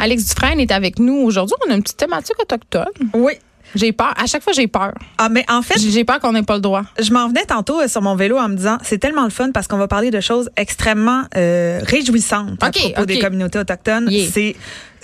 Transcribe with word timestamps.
Alex 0.00 0.24
Dufresne 0.24 0.58
est 0.58 0.72
avec 0.72 0.98
nous 0.98 1.14
aujourd'hui. 1.18 1.54
On 1.66 1.70
a 1.70 1.76
une 1.76 1.84
petite 1.84 1.98
thématique 1.98 2.34
autochtone. 2.42 2.86
Oui. 3.14 3.34
J'ai 3.76 3.92
peur. 3.92 4.12
À 4.16 4.26
chaque 4.26 4.42
fois, 4.42 4.52
j'ai 4.52 4.66
peur. 4.66 4.92
Ah, 5.18 5.28
mais 5.28 5.44
en 5.48 5.62
fait, 5.62 5.78
J'ai 5.78 6.04
peur 6.04 6.18
qu'on 6.18 6.32
n'ait 6.32 6.42
pas 6.42 6.54
le 6.56 6.60
droit. 6.60 6.82
je 7.00 7.12
m'en 7.12 7.28
venais 7.28 7.44
tantôt 7.44 7.80
euh, 7.80 7.86
sur 7.86 8.02
mon 8.02 8.16
vélo 8.16 8.38
en 8.38 8.48
me 8.48 8.56
disant, 8.56 8.78
c'est 8.82 8.98
tellement 8.98 9.22
le 9.22 9.30
fun 9.30 9.52
parce 9.52 9.68
qu'on 9.68 9.76
va 9.76 9.86
parler 9.86 10.10
de 10.10 10.18
choses 10.20 10.50
extrêmement 10.56 11.24
euh, 11.36 11.78
réjouissantes 11.82 12.60
à 12.60 12.70
propos 12.72 13.04
des 13.06 13.20
communautés 13.20 13.60
autochtones. 13.60 14.08
Yeah. 14.10 14.30
C'est 14.32 14.56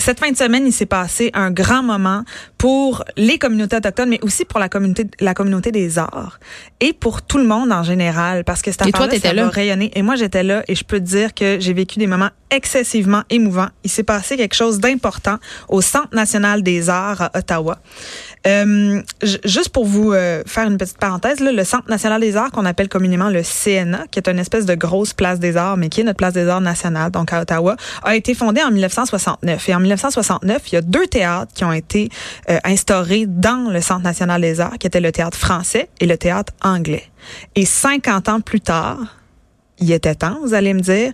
cette 0.02 0.18
fin 0.18 0.32
de 0.32 0.36
semaine, 0.36 0.66
il 0.66 0.72
s'est 0.72 0.86
passé 0.86 1.30
un 1.32 1.52
grand 1.52 1.82
moment 1.82 2.24
pour 2.58 3.04
les 3.16 3.38
communautés 3.38 3.76
autochtones, 3.76 4.08
mais 4.08 4.18
aussi 4.22 4.44
pour 4.44 4.58
la 4.58 4.68
communauté, 4.68 5.06
la 5.20 5.32
communauté 5.32 5.70
des 5.70 5.98
arts 5.98 6.40
et 6.80 6.92
pour 6.92 7.22
tout 7.22 7.38
le 7.38 7.44
monde 7.44 7.70
en 7.70 7.84
général, 7.84 8.42
parce 8.44 8.62
que 8.62 8.72
cette 8.72 8.82
affaire-là, 8.82 9.18
ça 9.20 9.32
là? 9.32 9.48
rayonner. 9.48 9.92
Et 9.94 10.02
moi, 10.02 10.16
j'étais 10.16 10.42
là 10.42 10.64
et 10.66 10.74
je 10.74 10.84
peux 10.84 10.98
te 10.98 11.04
dire 11.04 11.34
que 11.34 11.58
j'ai 11.60 11.72
vécu 11.72 12.00
des 12.00 12.08
moments 12.08 12.30
excessivement 12.50 13.22
émouvants. 13.30 13.68
Il 13.84 13.90
s'est 13.90 14.02
passé 14.02 14.36
quelque 14.36 14.54
chose 14.54 14.78
d'important 14.78 15.36
au 15.68 15.80
Centre 15.80 16.12
national 16.12 16.62
des 16.62 16.90
arts 16.90 17.22
à 17.22 17.38
Ottawa. 17.38 17.79
Euh, 18.46 19.00
juste 19.44 19.71
pour 19.71 19.86
vous 19.86 20.12
euh, 20.12 20.43
faire 20.46 20.66
une 20.66 20.76
petite 20.76 20.98
parenthèse, 20.98 21.40
là, 21.40 21.52
le 21.52 21.64
Centre 21.64 21.88
national 21.88 22.21
des 22.21 22.36
arts, 22.36 22.50
qu'on 22.50 22.66
appelle 22.66 22.88
communément 22.88 23.30
le 23.30 23.43
CNA, 23.43 24.07
qui 24.10 24.18
est 24.18 24.29
une 24.29 24.38
espèce 24.38 24.66
de 24.66 24.74
grosse 24.74 25.14
place 25.14 25.38
des 25.38 25.57
arts, 25.57 25.76
mais 25.76 25.88
qui 25.88 26.00
est 26.00 26.04
notre 26.04 26.16
place 26.16 26.34
des 26.34 26.48
arts 26.48 26.60
nationale, 26.60 27.10
donc 27.10 27.32
à 27.32 27.40
Ottawa, 27.40 27.76
a 28.02 28.16
été 28.16 28.34
fondé 28.34 28.60
en 28.62 28.71
1969. 28.71 29.68
Et 29.68 29.74
en 29.74 29.80
1969, 29.94 30.62
il 30.68 30.74
y 30.74 30.78
a 30.78 30.82
deux 30.82 31.06
théâtres 31.06 31.52
qui 31.54 31.64
ont 31.64 31.72
été 31.72 32.08
euh, 32.50 32.58
instaurés 32.64 33.27
dans 33.27 33.70
le 33.70 33.80
Centre 33.80 34.02
national 34.02 34.41
des 34.41 34.60
arts, 34.60 34.78
qui 34.78 34.86
étaient 34.86 35.00
le 35.00 35.12
théâtre 35.12 35.38
français 35.38 35.88
et 36.00 36.06
le 36.06 36.16
théâtre 36.16 36.52
anglais. 36.62 37.05
Et 37.55 37.64
50 37.64 38.28
ans 38.28 38.41
plus 38.41 38.60
tard, 38.60 38.98
il 39.78 39.91
était 39.92 40.14
temps, 40.14 40.38
vous 40.42 40.55
allez 40.55 40.74
me 40.74 40.80
dire, 40.80 41.12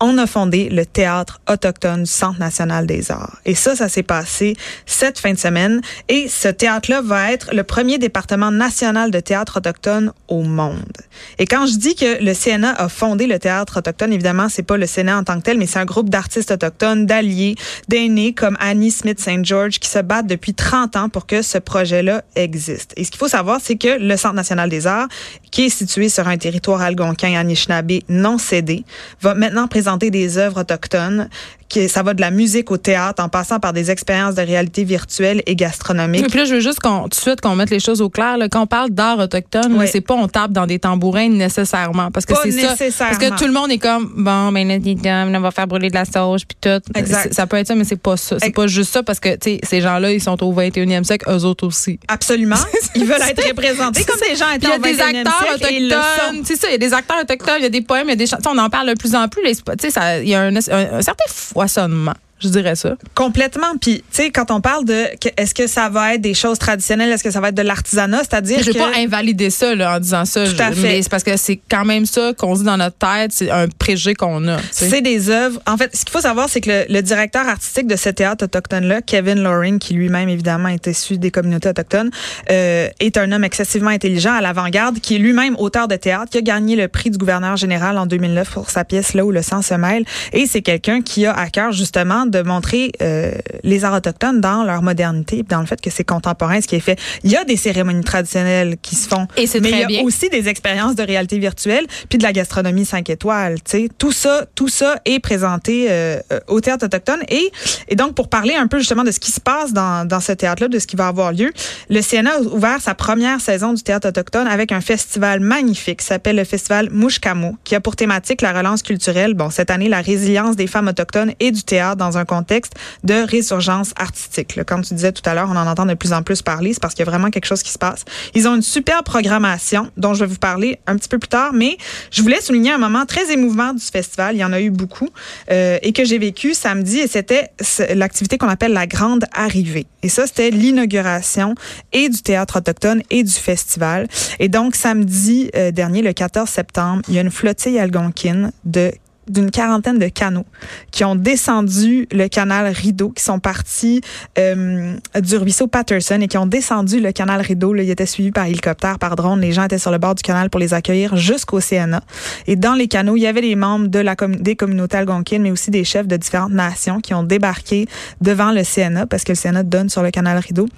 on 0.00 0.18
a 0.18 0.26
fondé 0.26 0.68
le 0.68 0.84
théâtre 0.84 1.40
autochtone 1.50 2.02
du 2.02 2.10
Centre 2.10 2.38
national 2.38 2.86
des 2.86 3.10
arts. 3.10 3.40
Et 3.44 3.54
ça, 3.54 3.76
ça 3.76 3.88
s'est 3.88 4.02
passé 4.02 4.56
cette 4.86 5.18
fin 5.18 5.32
de 5.32 5.38
semaine. 5.38 5.80
Et 6.08 6.28
ce 6.28 6.48
théâtre-là 6.48 7.00
va 7.02 7.32
être 7.32 7.54
le 7.54 7.62
premier 7.62 7.98
département 7.98 8.50
national 8.50 9.10
de 9.10 9.20
théâtre 9.20 9.58
autochtone 9.58 10.12
au 10.28 10.42
monde. 10.42 10.92
Et 11.38 11.46
quand 11.46 11.66
je 11.66 11.76
dis 11.76 11.94
que 11.94 12.22
le 12.22 12.34
CNA 12.34 12.72
a 12.72 12.88
fondé 12.88 13.26
le 13.26 13.38
théâtre 13.38 13.78
autochtone, 13.78 14.12
évidemment, 14.12 14.48
c'est 14.48 14.62
pas 14.62 14.76
le 14.76 14.86
CNA 14.86 15.18
en 15.18 15.24
tant 15.24 15.38
que 15.38 15.44
tel, 15.44 15.58
mais 15.58 15.66
c'est 15.66 15.78
un 15.78 15.84
groupe 15.84 16.10
d'artistes 16.10 16.50
autochtones, 16.50 17.06
d'alliés, 17.06 17.54
d'aînés 17.88 18.32
comme 18.32 18.56
Annie 18.60 18.90
Smith 18.90 19.20
St. 19.20 19.44
George 19.44 19.78
qui 19.78 19.88
se 19.88 20.00
battent 20.00 20.26
depuis 20.26 20.54
30 20.54 20.96
ans 20.96 21.08
pour 21.08 21.26
que 21.26 21.42
ce 21.42 21.58
projet-là 21.58 22.22
existe. 22.36 22.92
Et 22.96 23.04
ce 23.04 23.10
qu'il 23.10 23.18
faut 23.18 23.28
savoir, 23.28 23.60
c'est 23.62 23.76
que 23.76 23.98
le 23.98 24.16
Centre 24.16 24.34
national 24.34 24.68
des 24.68 24.86
arts, 24.86 25.08
qui 25.54 25.66
est 25.66 25.68
situé 25.68 26.08
sur 26.08 26.26
un 26.26 26.36
territoire 26.36 26.80
algonquin 26.80 27.38
Anishinaabe 27.38 28.00
non 28.08 28.38
cédé, 28.38 28.82
va 29.20 29.36
maintenant 29.36 29.68
présenter 29.68 30.10
des 30.10 30.36
œuvres 30.36 30.62
autochtones. 30.62 31.28
Qui, 31.68 31.88
ça 31.88 32.02
va 32.02 32.14
de 32.14 32.20
la 32.20 32.30
musique 32.30 32.70
au 32.70 32.76
théâtre, 32.76 33.22
en 33.22 33.28
passant 33.28 33.58
par 33.58 33.72
des 33.72 33.90
expériences 33.90 34.34
de 34.34 34.42
réalité 34.42 34.84
virtuelle 34.84 35.42
et 35.46 35.56
gastronomique. 35.56 36.22
Et 36.24 36.28
puis 36.28 36.38
là, 36.38 36.44
je 36.44 36.54
veux 36.54 36.60
juste 36.60 36.80
qu'on, 36.80 37.04
tout 37.04 37.08
de 37.08 37.14
suite 37.14 37.40
qu'on 37.40 37.56
mette 37.56 37.70
les 37.70 37.80
choses 37.80 38.00
au 38.02 38.10
clair. 38.10 38.36
Là. 38.36 38.48
Quand 38.48 38.62
on 38.62 38.66
parle 38.66 38.90
d'art 38.90 39.18
autochtone, 39.18 39.74
Oui. 39.78 39.86
c'est 39.90 40.00
pas 40.00 40.14
on 40.14 40.28
tape 40.28 40.52
dans 40.52 40.66
des 40.66 40.78
tambourins 40.78 41.28
nécessairement. 41.28 42.10
Parce 42.10 42.26
que 42.26 42.34
c'est 42.44 42.90
ça. 42.90 43.06
Parce 43.06 43.18
que 43.18 43.36
tout 43.36 43.46
le 43.46 43.52
monde 43.52 43.70
est 43.72 43.78
comme, 43.78 44.12
bon, 44.16 44.52
ben, 44.52 44.68
là, 44.68 45.26
on 45.26 45.40
va 45.40 45.50
faire 45.50 45.66
brûler 45.66 45.88
de 45.90 45.94
la 45.94 46.04
sauge, 46.04 46.42
puis 46.46 46.56
tout. 46.60 46.80
Exact. 46.94 47.32
Ça 47.32 47.46
peut 47.46 47.56
être 47.56 47.66
ça, 47.68 47.74
mais 47.74 47.84
c'est 47.84 47.96
pas 48.00 48.16
ça. 48.16 48.36
C'est 48.40 48.50
pas 48.54 48.66
juste 48.66 48.92
ça 48.92 49.02
parce 49.02 49.20
que, 49.20 49.34
tu 49.36 49.52
sais, 49.52 49.60
ces 49.62 49.80
gens-là, 49.80 50.12
ils 50.12 50.22
sont 50.22 50.42
au 50.44 50.52
21e 50.52 51.04
siècle, 51.04 51.26
eux 51.30 51.44
autres 51.44 51.66
aussi. 51.66 51.98
Absolument. 52.08 52.56
Ils 52.94 53.04
veulent 53.06 53.20
être 53.22 53.48
représentés 53.48 54.04
comme 54.04 54.20
des 54.28 54.36
gens 54.36 54.50
étaient 54.54 54.66
il 54.66 54.70
y 54.70 54.72
a 54.72 54.78
des 54.78 54.94
21e 54.94 55.26
acteurs 55.26 55.54
autochtones. 55.54 56.42
C'est 56.44 56.56
ça, 56.56 56.68
il 56.68 56.72
y 56.72 56.74
a 56.74 56.78
des 56.78 56.92
acteurs 56.94 57.18
autochtones, 57.20 57.56
il 57.58 57.62
y 57.62 57.66
a 57.66 57.70
des 57.70 57.80
poèmes, 57.82 58.06
il 58.06 58.10
y 58.10 58.12
a 58.12 58.16
des 58.16 58.26
chansons. 58.26 58.50
On 58.54 58.58
en 58.58 58.70
parle 58.70 58.88
de 58.90 58.94
plus 58.94 59.14
en 59.14 59.28
plus. 59.28 59.42
Tu 59.78 59.90
sais, 59.90 60.22
il 60.22 60.28
y 60.28 60.34
a 60.34 60.42
un, 60.42 60.54
un- 60.54 60.98
un 60.98 61.02
certain 61.02 61.24
foisonnement. 61.54 62.18
Je 62.44 62.48
dirais 62.50 62.76
ça. 62.76 62.96
Complètement. 63.14 63.76
Puis, 63.80 63.98
tu 63.98 64.04
sais, 64.10 64.30
quand 64.30 64.50
on 64.50 64.60
parle 64.60 64.84
de, 64.84 65.04
que- 65.20 65.30
est-ce 65.36 65.54
que 65.54 65.66
ça 65.66 65.88
va 65.88 66.14
être 66.14 66.20
des 66.20 66.34
choses 66.34 66.58
traditionnelles, 66.58 67.10
est-ce 67.10 67.24
que 67.24 67.30
ça 67.30 67.40
va 67.40 67.48
être 67.48 67.54
de 67.54 67.62
l'artisanat, 67.62 68.18
c'est-à-dire 68.18 68.58
Je 68.60 68.70
que 68.70 68.78
veux 68.78 68.84
pas 68.92 68.98
invalider 68.98 69.48
ça 69.50 69.74
là, 69.74 69.96
en 69.96 70.00
disant 70.00 70.24
ça. 70.24 70.44
Tout 70.44 70.60
à 70.60 70.70
Je- 70.70 70.76
fait. 70.76 70.82
Mais 70.82 71.02
c'est 71.02 71.08
parce 71.10 71.22
que 71.22 71.36
c'est 71.36 71.58
quand 71.70 71.84
même 71.84 72.04
ça 72.06 72.32
qu'on 72.36 72.54
dit 72.54 72.64
dans 72.64 72.76
notre 72.76 72.96
tête. 72.98 73.32
C'est 73.32 73.50
un 73.50 73.66
préjugé 73.68 74.14
qu'on 74.14 74.46
a. 74.48 74.58
c'est 74.70 75.00
des 75.00 75.30
œuvres. 75.30 75.60
En 75.66 75.76
fait, 75.76 75.94
ce 75.96 76.04
qu'il 76.04 76.12
faut 76.12 76.20
savoir, 76.20 76.48
c'est 76.48 76.60
que 76.60 76.70
le, 76.70 76.84
le 76.94 77.02
directeur 77.02 77.48
artistique 77.48 77.86
de 77.86 77.96
ce 77.96 78.10
théâtre 78.10 78.44
autochtone-là, 78.44 79.00
Kevin 79.02 79.42
Loring, 79.42 79.78
qui 79.78 79.94
lui-même, 79.94 80.28
évidemment, 80.28 80.68
est 80.68 80.86
issu 80.86 81.16
des 81.18 81.30
communautés 81.30 81.68
autochtones, 81.70 82.10
euh, 82.50 82.88
est 83.00 83.16
un 83.16 83.32
homme 83.32 83.44
excessivement 83.44 83.90
intelligent, 83.90 84.32
à 84.34 84.40
l'avant-garde, 84.40 85.00
qui 85.00 85.16
est 85.16 85.18
lui-même 85.18 85.56
auteur 85.58 85.88
de 85.88 85.96
théâtre, 85.96 86.30
qui 86.30 86.38
a 86.38 86.42
gagné 86.42 86.76
le 86.76 86.88
prix 86.88 87.10
du 87.10 87.18
gouverneur 87.18 87.56
général 87.56 87.96
en 87.98 88.06
2009 88.06 88.50
pour 88.50 88.70
sa 88.70 88.84
pièce 88.84 89.14
Là 89.14 89.24
où 89.24 89.30
le 89.30 89.42
sang 89.42 89.62
se 89.62 89.74
mêle. 89.74 90.04
Et 90.32 90.46
c'est 90.46 90.62
quelqu'un 90.62 91.00
qui 91.02 91.26
a 91.26 91.32
à 91.32 91.48
cœur, 91.48 91.72
justement, 91.72 92.26
de 92.34 92.42
montrer 92.42 92.92
euh, 93.02 93.32
les 93.62 93.84
arts 93.84 93.94
autochtones 93.94 94.40
dans 94.40 94.64
leur 94.64 94.82
modernité, 94.82 95.44
dans 95.48 95.60
le 95.60 95.66
fait 95.66 95.80
que 95.80 95.90
c'est 95.90 96.04
contemporain, 96.04 96.60
ce 96.60 96.66
qui 96.66 96.76
est 96.76 96.80
fait. 96.80 96.98
Il 97.22 97.30
y 97.30 97.36
a 97.36 97.44
des 97.44 97.56
cérémonies 97.56 98.04
traditionnelles 98.04 98.76
qui 98.82 98.94
se 98.96 99.08
font. 99.08 99.26
Et 99.36 99.46
mais 99.60 99.70
il 99.70 99.78
y 99.78 99.82
a 99.82 99.86
bien. 99.86 100.02
aussi 100.02 100.28
des 100.28 100.48
expériences 100.48 100.96
de 100.96 101.02
réalité 101.02 101.38
virtuelle, 101.38 101.86
puis 102.08 102.18
de 102.18 102.22
la 102.22 102.32
gastronomie 102.32 102.84
5 102.84 103.08
étoiles. 103.10 103.56
Tu 103.62 103.70
sais, 103.70 103.88
tout 103.98 104.12
ça, 104.12 104.46
tout 104.54 104.68
ça 104.68 104.96
est 105.04 105.20
présenté 105.20 105.86
euh, 105.90 106.18
au 106.48 106.60
théâtre 106.60 106.86
autochtone. 106.86 107.20
Et, 107.28 107.50
et 107.88 107.96
donc, 107.96 108.14
pour 108.14 108.28
parler 108.28 108.54
un 108.54 108.66
peu 108.66 108.78
justement 108.78 109.04
de 109.04 109.10
ce 109.10 109.20
qui 109.20 109.30
se 109.30 109.40
passe 109.40 109.72
dans, 109.72 110.06
dans 110.06 110.20
ce 110.20 110.32
théâtre-là, 110.32 110.68
de 110.68 110.78
ce 110.78 110.86
qui 110.86 110.96
va 110.96 111.08
avoir 111.08 111.32
lieu, 111.32 111.52
le 111.88 112.00
CNA 112.00 112.30
a 112.30 112.40
ouvert 112.40 112.80
sa 112.80 112.94
première 112.94 113.40
saison 113.40 113.72
du 113.72 113.82
théâtre 113.82 114.08
autochtone 114.08 114.46
avec 114.46 114.72
un 114.72 114.80
festival 114.80 115.40
magnifique 115.40 116.00
qui 116.00 116.06
s'appelle 116.06 116.36
le 116.36 116.44
festival 116.44 116.90
Mouchkamo, 116.90 117.56
qui 117.64 117.74
a 117.74 117.80
pour 117.80 117.96
thématique 117.96 118.42
la 118.42 118.52
relance 118.52 118.82
culturelle. 118.82 119.34
Bon, 119.34 119.50
cette 119.50 119.70
année, 119.70 119.88
la 119.88 120.00
résilience 120.00 120.56
des 120.56 120.66
femmes 120.66 120.88
autochtones 120.88 121.32
et 121.40 121.50
du 121.50 121.62
théâtre 121.62 121.96
dans 121.96 122.18
un 122.18 122.23
contexte 122.24 122.74
de 123.02 123.14
résurgence 123.26 123.92
artistique. 123.96 124.58
Comme 124.64 124.82
tu 124.82 124.94
disais 124.94 125.12
tout 125.12 125.22
à 125.24 125.34
l'heure, 125.34 125.48
on 125.50 125.56
en 125.56 125.66
entend 125.66 125.86
de 125.86 125.94
plus 125.94 126.12
en 126.12 126.22
plus 126.22 126.42
parler, 126.42 126.72
c'est 126.72 126.80
parce 126.80 126.94
qu'il 126.94 127.04
y 127.04 127.08
a 127.08 127.10
vraiment 127.10 127.30
quelque 127.30 127.46
chose 127.46 127.62
qui 127.62 127.70
se 127.70 127.78
passe. 127.78 128.04
Ils 128.34 128.48
ont 128.48 128.54
une 128.54 128.62
super 128.62 129.02
programmation 129.04 129.90
dont 129.96 130.14
je 130.14 130.20
vais 130.20 130.30
vous 130.30 130.38
parler 130.38 130.78
un 130.86 130.96
petit 130.96 131.08
peu 131.08 131.18
plus 131.18 131.28
tard, 131.28 131.52
mais 131.52 131.78
je 132.10 132.22
voulais 132.22 132.40
souligner 132.40 132.72
un 132.72 132.78
moment 132.78 133.06
très 133.06 133.32
émouvant 133.32 133.72
du 133.72 133.84
festival. 133.84 134.34
Il 134.36 134.38
y 134.38 134.44
en 134.44 134.52
a 134.52 134.60
eu 134.60 134.70
beaucoup 134.70 135.08
euh, 135.50 135.78
et 135.82 135.92
que 135.92 136.04
j'ai 136.04 136.18
vécu 136.18 136.54
samedi 136.54 136.98
et 136.98 137.08
c'était 137.08 137.50
l'activité 137.94 138.38
qu'on 138.38 138.48
appelle 138.48 138.72
la 138.72 138.86
grande 138.86 139.24
arrivée. 139.32 139.86
Et 140.02 140.08
ça, 140.08 140.26
c'était 140.26 140.50
l'inauguration 140.50 141.54
et 141.92 142.08
du 142.08 142.22
théâtre 142.22 142.58
autochtone 142.58 143.02
et 143.10 143.22
du 143.22 143.32
festival. 143.32 144.06
Et 144.38 144.48
donc, 144.48 144.74
samedi 144.74 145.50
euh, 145.56 145.70
dernier, 145.70 146.02
le 146.02 146.12
14 146.12 146.48
septembre, 146.48 147.02
il 147.08 147.14
y 147.14 147.18
a 147.18 147.22
une 147.22 147.30
flottille 147.30 147.78
algonquine 147.78 148.52
de 148.64 148.92
d'une 149.28 149.50
quarantaine 149.50 149.98
de 149.98 150.08
canaux 150.08 150.46
qui 150.90 151.04
ont 151.04 151.14
descendu 151.14 152.06
le 152.12 152.28
canal 152.28 152.66
Rideau, 152.72 153.10
qui 153.10 153.22
sont 153.22 153.38
partis 153.38 154.00
euh, 154.38 154.94
du 155.20 155.36
ruisseau 155.36 155.66
Patterson 155.66 156.20
et 156.20 156.28
qui 156.28 156.38
ont 156.38 156.46
descendu 156.46 157.00
le 157.00 157.12
canal 157.12 157.40
Rideau. 157.40 157.72
Là, 157.72 157.82
ils 157.82 157.90
étaient 157.90 158.06
suivis 158.06 158.32
par 158.32 158.46
hélicoptère, 158.46 158.98
par 158.98 159.16
drone. 159.16 159.40
Les 159.40 159.52
gens 159.52 159.64
étaient 159.64 159.78
sur 159.78 159.90
le 159.90 159.98
bord 159.98 160.14
du 160.14 160.22
canal 160.22 160.50
pour 160.50 160.60
les 160.60 160.74
accueillir 160.74 161.16
jusqu'au 161.16 161.60
CNA. 161.60 162.02
Et 162.46 162.56
dans 162.56 162.74
les 162.74 162.88
canaux, 162.88 163.16
il 163.16 163.22
y 163.22 163.26
avait 163.26 163.40
les 163.40 163.56
membres 163.56 163.88
de 163.88 163.98
la 163.98 164.14
des 164.14 164.56
communautés 164.56 164.96
algonquines, 164.96 165.42
mais 165.42 165.50
aussi 165.50 165.70
des 165.70 165.84
chefs 165.84 166.06
de 166.06 166.16
différentes 166.16 166.52
nations 166.52 167.00
qui 167.00 167.14
ont 167.14 167.22
débarqué 167.22 167.86
devant 168.20 168.52
le 168.52 168.62
CNA 168.62 169.06
parce 169.06 169.24
que 169.24 169.32
le 169.32 169.38
CNA 169.38 169.62
donne 169.62 169.88
sur 169.88 170.02
le 170.02 170.10
canal 170.10 170.38
Rideau 170.38 170.68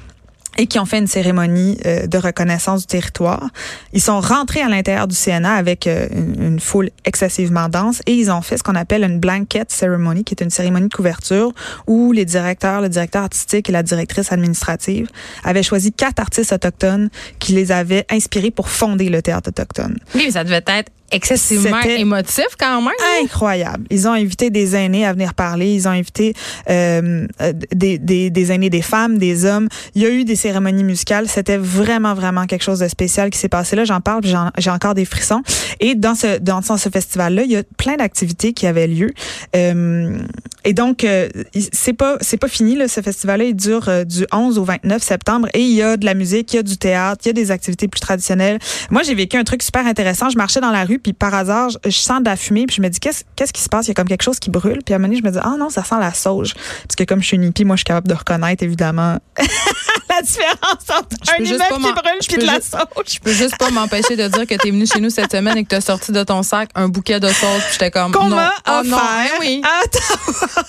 et 0.59 0.67
qui 0.67 0.78
ont 0.78 0.84
fait 0.84 0.99
une 0.99 1.06
cérémonie 1.06 1.78
euh, 1.84 2.06
de 2.06 2.19
reconnaissance 2.19 2.83
du 2.83 2.87
territoire. 2.87 3.49
Ils 3.93 4.00
sont 4.00 4.21
rentrés 4.21 4.61
à 4.61 4.69
l'intérieur 4.69 5.06
du 5.06 5.17
CNA 5.17 5.55
avec 5.55 5.87
euh, 5.87 6.09
une, 6.12 6.43
une 6.43 6.61
foule 6.61 6.91
excessivement 7.05 7.69
dense 7.69 8.03
et 8.06 8.15
ils 8.15 8.31
ont 8.31 8.43
fait 8.43 8.56
ce 8.56 8.62
qu'on 8.62 8.75
appelle 8.75 9.05
une 9.05 9.19
blanket 9.19 9.71
ceremony, 9.71 10.25
qui 10.25 10.34
est 10.34 10.43
une 10.43 10.50
cérémonie 10.50 10.89
de 10.89 10.94
couverture 10.94 11.53
où 11.87 12.12
les 12.12 12.25
directeurs, 12.25 12.81
le 12.81 12.89
directeur 12.89 13.22
artistique 13.22 13.69
et 13.69 13.72
la 13.72 13.83
directrice 13.83 14.33
administrative 14.33 15.09
avaient 15.44 15.62
choisi 15.62 15.93
quatre 15.93 16.21
artistes 16.21 16.53
autochtones 16.53 17.11
qui 17.38 17.53
les 17.53 17.73
avaient 17.73 18.06
inspirés 18.11 18.50
pour 18.50 18.69
fonder 18.69 19.09
le 19.09 19.23
théâtre 19.23 19.49
autochtone. 19.49 19.99
Oui, 20.15 20.23
mais 20.27 20.31
ça 20.31 20.44
devait 20.44 20.65
être 20.67 20.91
excessivement 21.12 21.81
émotif 21.83 22.47
quand 22.59 22.81
même. 22.81 22.93
là. 22.99 23.22
Incroyable. 23.22 23.84
Ils 23.91 24.09
ont 24.09 24.12
invité 24.12 24.50
des 24.50 24.75
aînés 24.77 25.06
à 25.06 25.12
venir 25.12 25.34
parler. 25.34 25.72
Ils 25.75 25.87
ont 25.89 25.93
invité 25.93 26.34
euh, 26.69 27.26
euh, 27.41 27.53
des, 27.75 27.99
des, 27.99 28.31
des 28.31 28.53
aînés, 28.53 28.70
des 28.70 28.82
femmes, 28.82 29.19
des 29.19 29.44
hommes. 29.44 29.69
Il 29.94 30.03
y 30.03 30.06
a 30.06 30.11
eu 30.11 30.25
des 30.25 30.37
cérémonies 30.37 30.85
musicales. 30.85 31.29
C'était 31.29 31.56
vraiment, 31.56 32.14
vraiment 32.14 32.47
quelque 32.47 32.62
chose 32.64 32.81
de 32.81 32.88
spécial 32.88 33.31
qui 33.31 33.38
s'est 33.38 33.49
passé 33.49 33.76
là. 33.76 33.85
J'en 33.85 34.00
parle, 34.00 34.23
j'ai 34.58 34.70
encore 34.70 34.94
des 34.94 35.05
frissons. 35.05 35.43
Et 35.81 35.94
dans 35.94 36.14
ce, 36.14 36.38
dans 36.38 36.62
ce 36.62 36.88
festival-là, 36.88 37.43
il 37.43 37.50
y 37.50 37.56
a 37.56 37.62
plein 37.76 37.97
d'activités 37.97 38.52
qui 38.52 38.67
avaient 38.67 38.87
lieu. 38.87 39.11
Euh, 39.55 40.19
et 40.64 40.73
donc, 40.73 41.05
euh, 41.05 41.29
c'est 41.73 41.93
pas, 41.93 42.17
c'est 42.20 42.37
pas 42.37 42.49
fini, 42.49 42.75
là, 42.75 42.88
ce 42.88 43.00
festival-là. 43.00 43.44
Il 43.44 43.55
dure 43.55 43.88
euh, 43.88 44.05
du 44.05 44.26
11 44.32 44.59
au 44.59 44.64
29 44.64 45.02
septembre 45.02 45.49
et 45.55 45.61
il 45.61 45.73
y 45.73 45.82
a 45.82 45.97
de 45.97 46.05
la 46.05 46.14
musique, 46.14 46.52
il 46.52 46.56
y 46.56 46.59
a 46.59 46.62
du 46.62 46.76
théâtre, 46.76 47.23
il 47.25 47.29
y 47.29 47.31
a 47.31 47.32
des 47.35 47.50
activités 47.50 47.88
plus 47.88 48.00
traditionnelles. 48.00 48.59
Moi, 48.91 49.02
j'ai 49.02 49.14
vécu 49.14 49.37
un 49.37 49.44
truc 49.44 49.62
super 49.62 49.87
intéressant. 49.87 50.29
Je 50.31 50.37
marchais 50.37 50.61
dans 50.61 50.70
la 50.73 50.85
rue, 50.85 50.95
puis 50.98 51.12
par 51.12 51.34
hasard, 51.34 51.70
je, 51.84 51.90
sens 51.90 52.20
de 52.20 52.25
la 52.26 52.37
fumée, 52.37 52.66
puis 52.66 52.76
je 52.76 52.82
me 52.82 52.88
dis, 52.88 53.00
qu'est-ce, 53.00 53.25
qu'est-ce 53.34 53.52
qui 53.52 53.62
se 53.62 53.69
passe? 53.69 53.87
Il 53.87 53.88
y 53.88 53.90
a 53.93 53.94
comme 53.94 54.08
quelque 54.08 54.22
chose 54.22 54.38
qui 54.38 54.50
brûle. 54.50 54.78
Puis 54.84 54.94
à 54.94 54.96
un 54.96 54.98
moment 54.98 55.08
donné, 55.08 55.20
je 55.20 55.26
me 55.26 55.31
dis, 55.31 55.38
ah 55.43 55.56
non, 55.58 55.70
ça 55.70 55.84
sent 55.84 55.96
la 55.98 56.12
sauge. 56.12 56.54
Parce 56.54 56.96
que 56.96 57.04
comme 57.04 57.20
je 57.20 57.26
suis 57.26 57.37
une 57.37 57.44
hippie, 57.44 57.64
moi, 57.64 57.76
je 57.76 57.81
suis 57.81 57.84
capable 57.84 58.08
de 58.08 58.14
reconnaître, 58.14 58.62
évidemment, 58.62 59.19
la 60.16 60.20
la 60.20 60.22
différence 60.22 60.98
entre 60.98 61.32
un 61.38 61.44
immeuble 61.44 61.74
qui 61.86 61.92
brûle 61.92 62.18
puis 62.28 62.36
de 62.38 62.46
la 62.46 62.60
sauge. 62.60 63.06
Je 63.14 63.18
peux 63.20 63.32
juste 63.32 63.56
pas 63.58 63.70
m'empêcher 63.70 64.16
de 64.16 64.26
dire 64.28 64.46
que 64.46 64.54
tu 64.54 64.68
es 64.68 64.70
venu 64.70 64.86
chez 64.86 65.00
nous 65.00 65.10
cette 65.10 65.30
semaine 65.32 65.56
et 65.58 65.64
que 65.64 65.68
tu 65.68 65.74
as 65.74 65.80
sorti 65.80 66.10
de 66.12 66.22
ton 66.24 66.42
sac 66.42 66.70
un 66.74 66.88
bouquet 66.88 67.20
de 67.20 67.28
sauge. 67.28 67.60
Puis 67.64 67.72
j'étais 67.72 67.90
comme, 67.90 68.12
Qu'on 68.12 68.24
non. 68.28 68.36
m'a 68.36 68.52
Oh, 68.68 68.80
non. 68.84 68.96
oui. 69.40 69.62
Attends. 69.82 70.62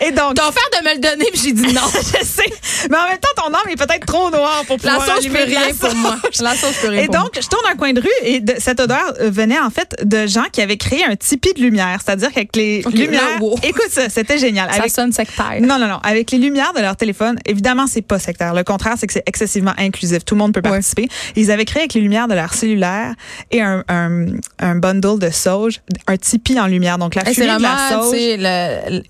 Et 0.00 0.10
donc, 0.12 0.34
T'as 0.34 0.48
offert 0.48 0.62
de 0.80 0.88
me 0.88 0.94
le 0.94 1.00
donner 1.00 1.26
puis 1.32 1.40
j'ai 1.44 1.52
dit 1.52 1.72
non. 1.72 1.82
je 1.94 2.24
sais. 2.24 2.44
Mais 2.90 2.96
en 2.96 3.04
même 3.08 3.18
temps, 3.18 3.28
ton 3.42 3.48
âme 3.52 3.68
est 3.68 3.76
peut-être 3.76 4.06
trop 4.06 4.30
noire 4.30 4.62
pour 4.66 4.76
La 4.82 4.94
pouvoir 4.96 5.16
sauce 5.16 5.26
peut 5.26 5.36
allumer 5.36 5.46
de 5.46 5.54
la 5.54 5.60
rien 5.60 5.74
pour 5.74 5.94
moi. 5.94 6.16
La 6.40 6.54
sauce 6.54 6.78
rien 6.84 7.02
Et 7.02 7.08
donc, 7.08 7.30
je 7.40 7.46
tourne 7.48 7.64
un 7.70 7.76
coin 7.76 7.92
de 7.92 8.00
rue 8.00 8.08
et 8.22 8.40
de- 8.40 8.54
cette 8.58 8.80
odeur 8.80 9.12
euh, 9.20 9.30
venait 9.30 9.58
en 9.58 9.70
fait 9.70 9.94
de 10.04 10.26
gens 10.26 10.44
qui 10.52 10.60
avaient 10.62 10.76
créé 10.76 11.04
un 11.04 11.16
tipi 11.16 11.52
de 11.54 11.60
lumière. 11.60 11.98
C'est-à-dire 12.04 12.30
qu'avec 12.32 12.54
les 12.56 12.82
lumières. 12.82 13.22
là, 13.22 13.38
wow. 13.40 13.58
Écoute 13.62 13.88
ça, 13.90 14.08
c'était 14.08 14.38
génial. 14.38 14.66
moi. 14.66 14.74
Ça 14.74 14.80
Avec- 14.80 14.92
sonne 14.92 15.12
sectaire. 15.12 15.58
non, 15.60 15.78
non, 15.78 15.86
non. 15.88 15.98
Avec 16.02 16.30
les 16.30 16.38
lumières 16.38 16.72
de 16.72 16.80
leur 16.80 16.96
téléphone, 16.96 17.38
évidemment, 17.44 17.86
c'est 17.86 18.02
pas 18.02 18.18
sectaire. 18.18 18.54
Le 18.54 18.64
contraire, 18.64 18.85
c'est 18.96 19.06
que 19.06 19.12
c'est 19.12 19.22
excessivement 19.26 19.72
inclusif. 19.78 20.24
Tout 20.24 20.34
le 20.34 20.38
monde 20.38 20.52
peut 20.54 20.60
Ouais. 20.64 20.70
participer. 20.70 21.08
Ils 21.34 21.50
avaient 21.50 21.64
créé 21.64 21.82
avec 21.82 21.94
les 21.94 22.00
lumières 22.00 22.28
de 22.28 22.34
leur 22.34 22.54
cellulaire 22.54 23.14
et 23.50 23.60
un, 23.60 23.82
un, 23.88 24.26
un 24.60 24.74
bundle 24.76 25.18
de 25.18 25.30
sauge, 25.30 25.80
un 26.06 26.16
tipi 26.16 26.58
en 26.60 26.66
lumière. 26.66 26.98
Donc, 26.98 27.14
la 27.14 27.26
Hey, 27.28 27.34
fumée 27.34 27.46
de 27.56 27.62
la 27.62 27.88
sauge. 27.90 28.12
le- 28.14 28.98
le- 28.98 29.02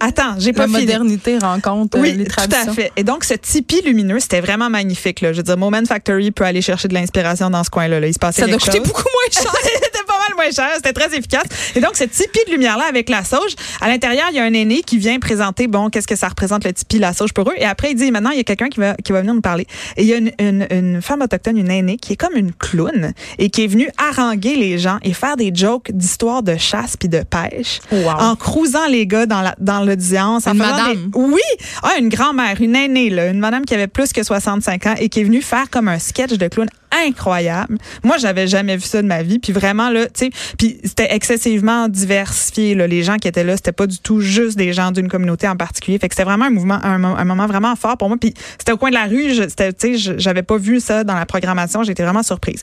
Attends, 0.00 0.34
j'ai 0.38 0.52
la 0.52 0.56
pas 0.58 0.66
fini. 0.66 0.80
modernité 0.80 1.38
rencontre 1.38 1.98
euh, 1.98 2.00
Oui, 2.00 2.12
les 2.12 2.24
tout 2.24 2.30
traditions. 2.30 2.72
à 2.72 2.74
fait. 2.74 2.92
Et 2.96 3.04
donc, 3.04 3.24
ce 3.24 3.34
tipi 3.34 3.82
lumineux, 3.84 4.20
c'était 4.20 4.40
vraiment 4.40 4.70
magnifique. 4.70 5.20
Là. 5.20 5.32
Je 5.32 5.38
veux 5.38 5.42
dire, 5.42 5.56
Moment 5.58 5.82
Factory 5.86 6.30
peut 6.30 6.44
aller 6.44 6.62
chercher 6.62 6.88
de 6.88 6.94
l'inspiration 6.94 7.50
dans 7.50 7.64
ce 7.64 7.70
coin-là. 7.70 8.00
Là. 8.00 8.06
Il 8.06 8.14
se 8.14 8.18
passait 8.18 8.42
Ça 8.42 8.48
doit 8.48 8.58
coûter 8.58 8.80
beaucoup 8.80 9.02
moins 9.02 9.42
cher. 9.42 9.52
mal 10.28 10.36
moins 10.36 10.50
cher, 10.50 10.70
c'était 10.76 10.92
très 10.92 11.16
efficace. 11.16 11.44
Et 11.74 11.80
donc, 11.80 11.96
ce 11.96 12.04
tipi 12.04 12.38
de 12.46 12.52
lumière-là 12.52 12.84
avec 12.88 13.08
la 13.08 13.24
sauge, 13.24 13.52
à 13.80 13.88
l'intérieur, 13.88 14.26
il 14.30 14.36
y 14.36 14.40
a 14.40 14.44
un 14.44 14.52
aîné 14.52 14.82
qui 14.82 14.98
vient 14.98 15.18
présenter, 15.18 15.66
bon, 15.66 15.88
qu'est-ce 15.90 16.06
que 16.06 16.16
ça 16.16 16.28
représente 16.28 16.64
le 16.64 16.72
tipi, 16.72 16.98
la 16.98 17.12
sauge 17.12 17.32
pour 17.32 17.48
eux. 17.50 17.54
Et 17.56 17.64
après, 17.64 17.90
il 17.92 17.94
dit, 17.94 18.10
maintenant, 18.10 18.30
il 18.30 18.36
y 18.38 18.40
a 18.40 18.44
quelqu'un 18.44 18.68
qui 18.68 18.80
va, 18.80 18.94
qui 18.94 19.12
va 19.12 19.20
venir 19.20 19.34
nous 19.34 19.40
parler. 19.40 19.66
Et 19.96 20.02
il 20.02 20.08
y 20.08 20.14
a 20.14 20.16
une, 20.18 20.32
une, 20.38 20.66
une 20.70 21.02
femme 21.02 21.22
autochtone, 21.22 21.56
une 21.58 21.70
aînée, 21.70 21.96
qui 21.96 22.12
est 22.12 22.16
comme 22.16 22.36
une 22.36 22.52
clown 22.52 23.12
et 23.38 23.50
qui 23.50 23.64
est 23.64 23.66
venue 23.66 23.88
haranguer 23.98 24.56
les 24.56 24.78
gens 24.78 24.98
et 25.02 25.12
faire 25.12 25.36
des 25.36 25.50
jokes 25.54 25.90
d'histoire 25.92 26.42
de 26.42 26.56
chasse 26.56 26.96
puis 26.96 27.08
de 27.08 27.22
pêche 27.22 27.80
Wow. 27.90 28.08
en 28.18 28.36
crousant 28.36 28.86
les 28.88 29.06
gars 29.06 29.26
dans 29.26 29.40
la 29.42 29.54
dans 29.58 29.84
l'audience. 29.84 30.46
en 30.46 30.52
Une 30.52 30.58
faisant 30.60 30.70
madame? 30.76 30.92
des- 30.94 31.18
Oui! 31.18 31.40
Ah, 31.82 31.92
une 31.98 32.08
grand-mère, 32.08 32.60
une 32.60 32.76
aînée, 32.76 33.10
là, 33.10 33.28
une 33.28 33.38
madame 33.40 33.64
qui 33.64 33.74
avait 33.74 33.86
plus 33.86 34.12
que 34.12 34.22
65 34.22 34.86
ans 34.86 34.94
et 34.98 35.08
qui 35.08 35.20
est 35.20 35.24
venue 35.24 35.42
faire 35.42 35.70
comme 35.70 35.88
un 35.88 35.98
sketch 35.98 36.32
de 36.32 36.48
clown 36.48 36.68
incroyable. 36.92 37.78
Moi, 38.02 38.16
j'avais 38.18 38.46
jamais 38.46 38.76
vu 38.76 38.82
ça 38.82 39.02
de 39.02 39.06
ma 39.06 39.22
vie. 39.22 39.38
Puis 39.38 39.52
vraiment, 39.52 39.90
là, 39.90 40.06
tu 40.06 40.26
sais, 40.26 40.30
puis 40.58 40.78
c'était 40.84 41.14
excessivement 41.14 41.88
diversifié. 41.88 42.74
Là. 42.74 42.86
Les 42.86 43.02
gens 43.02 43.16
qui 43.16 43.28
étaient 43.28 43.44
là, 43.44 43.56
c'était 43.56 43.72
pas 43.72 43.86
du 43.86 43.98
tout 43.98 44.20
juste 44.20 44.56
des 44.56 44.72
gens 44.72 44.90
d'une 44.92 45.08
communauté 45.08 45.46
en 45.48 45.56
particulier. 45.56 45.98
Fait 45.98 46.08
que 46.08 46.14
c'était 46.14 46.24
vraiment 46.24 46.46
un 46.46 46.50
mouvement, 46.50 46.78
un, 46.82 46.98
mo- 46.98 47.16
un 47.16 47.24
moment 47.24 47.46
vraiment 47.46 47.74
fort 47.76 47.96
pour 47.96 48.08
moi. 48.08 48.16
Puis 48.20 48.34
c'était 48.58 48.72
au 48.72 48.76
coin 48.78 48.90
de 48.90 48.94
la 48.94 49.04
rue. 49.04 49.34
C'était, 49.34 49.72
Tu 49.72 49.98
sais, 49.98 50.14
j'avais 50.18 50.42
pas 50.42 50.56
vu 50.56 50.80
ça 50.80 51.04
dans 51.04 51.14
la 51.14 51.26
programmation. 51.26 51.82
J'étais 51.82 52.02
vraiment 52.02 52.22
surprise. 52.22 52.62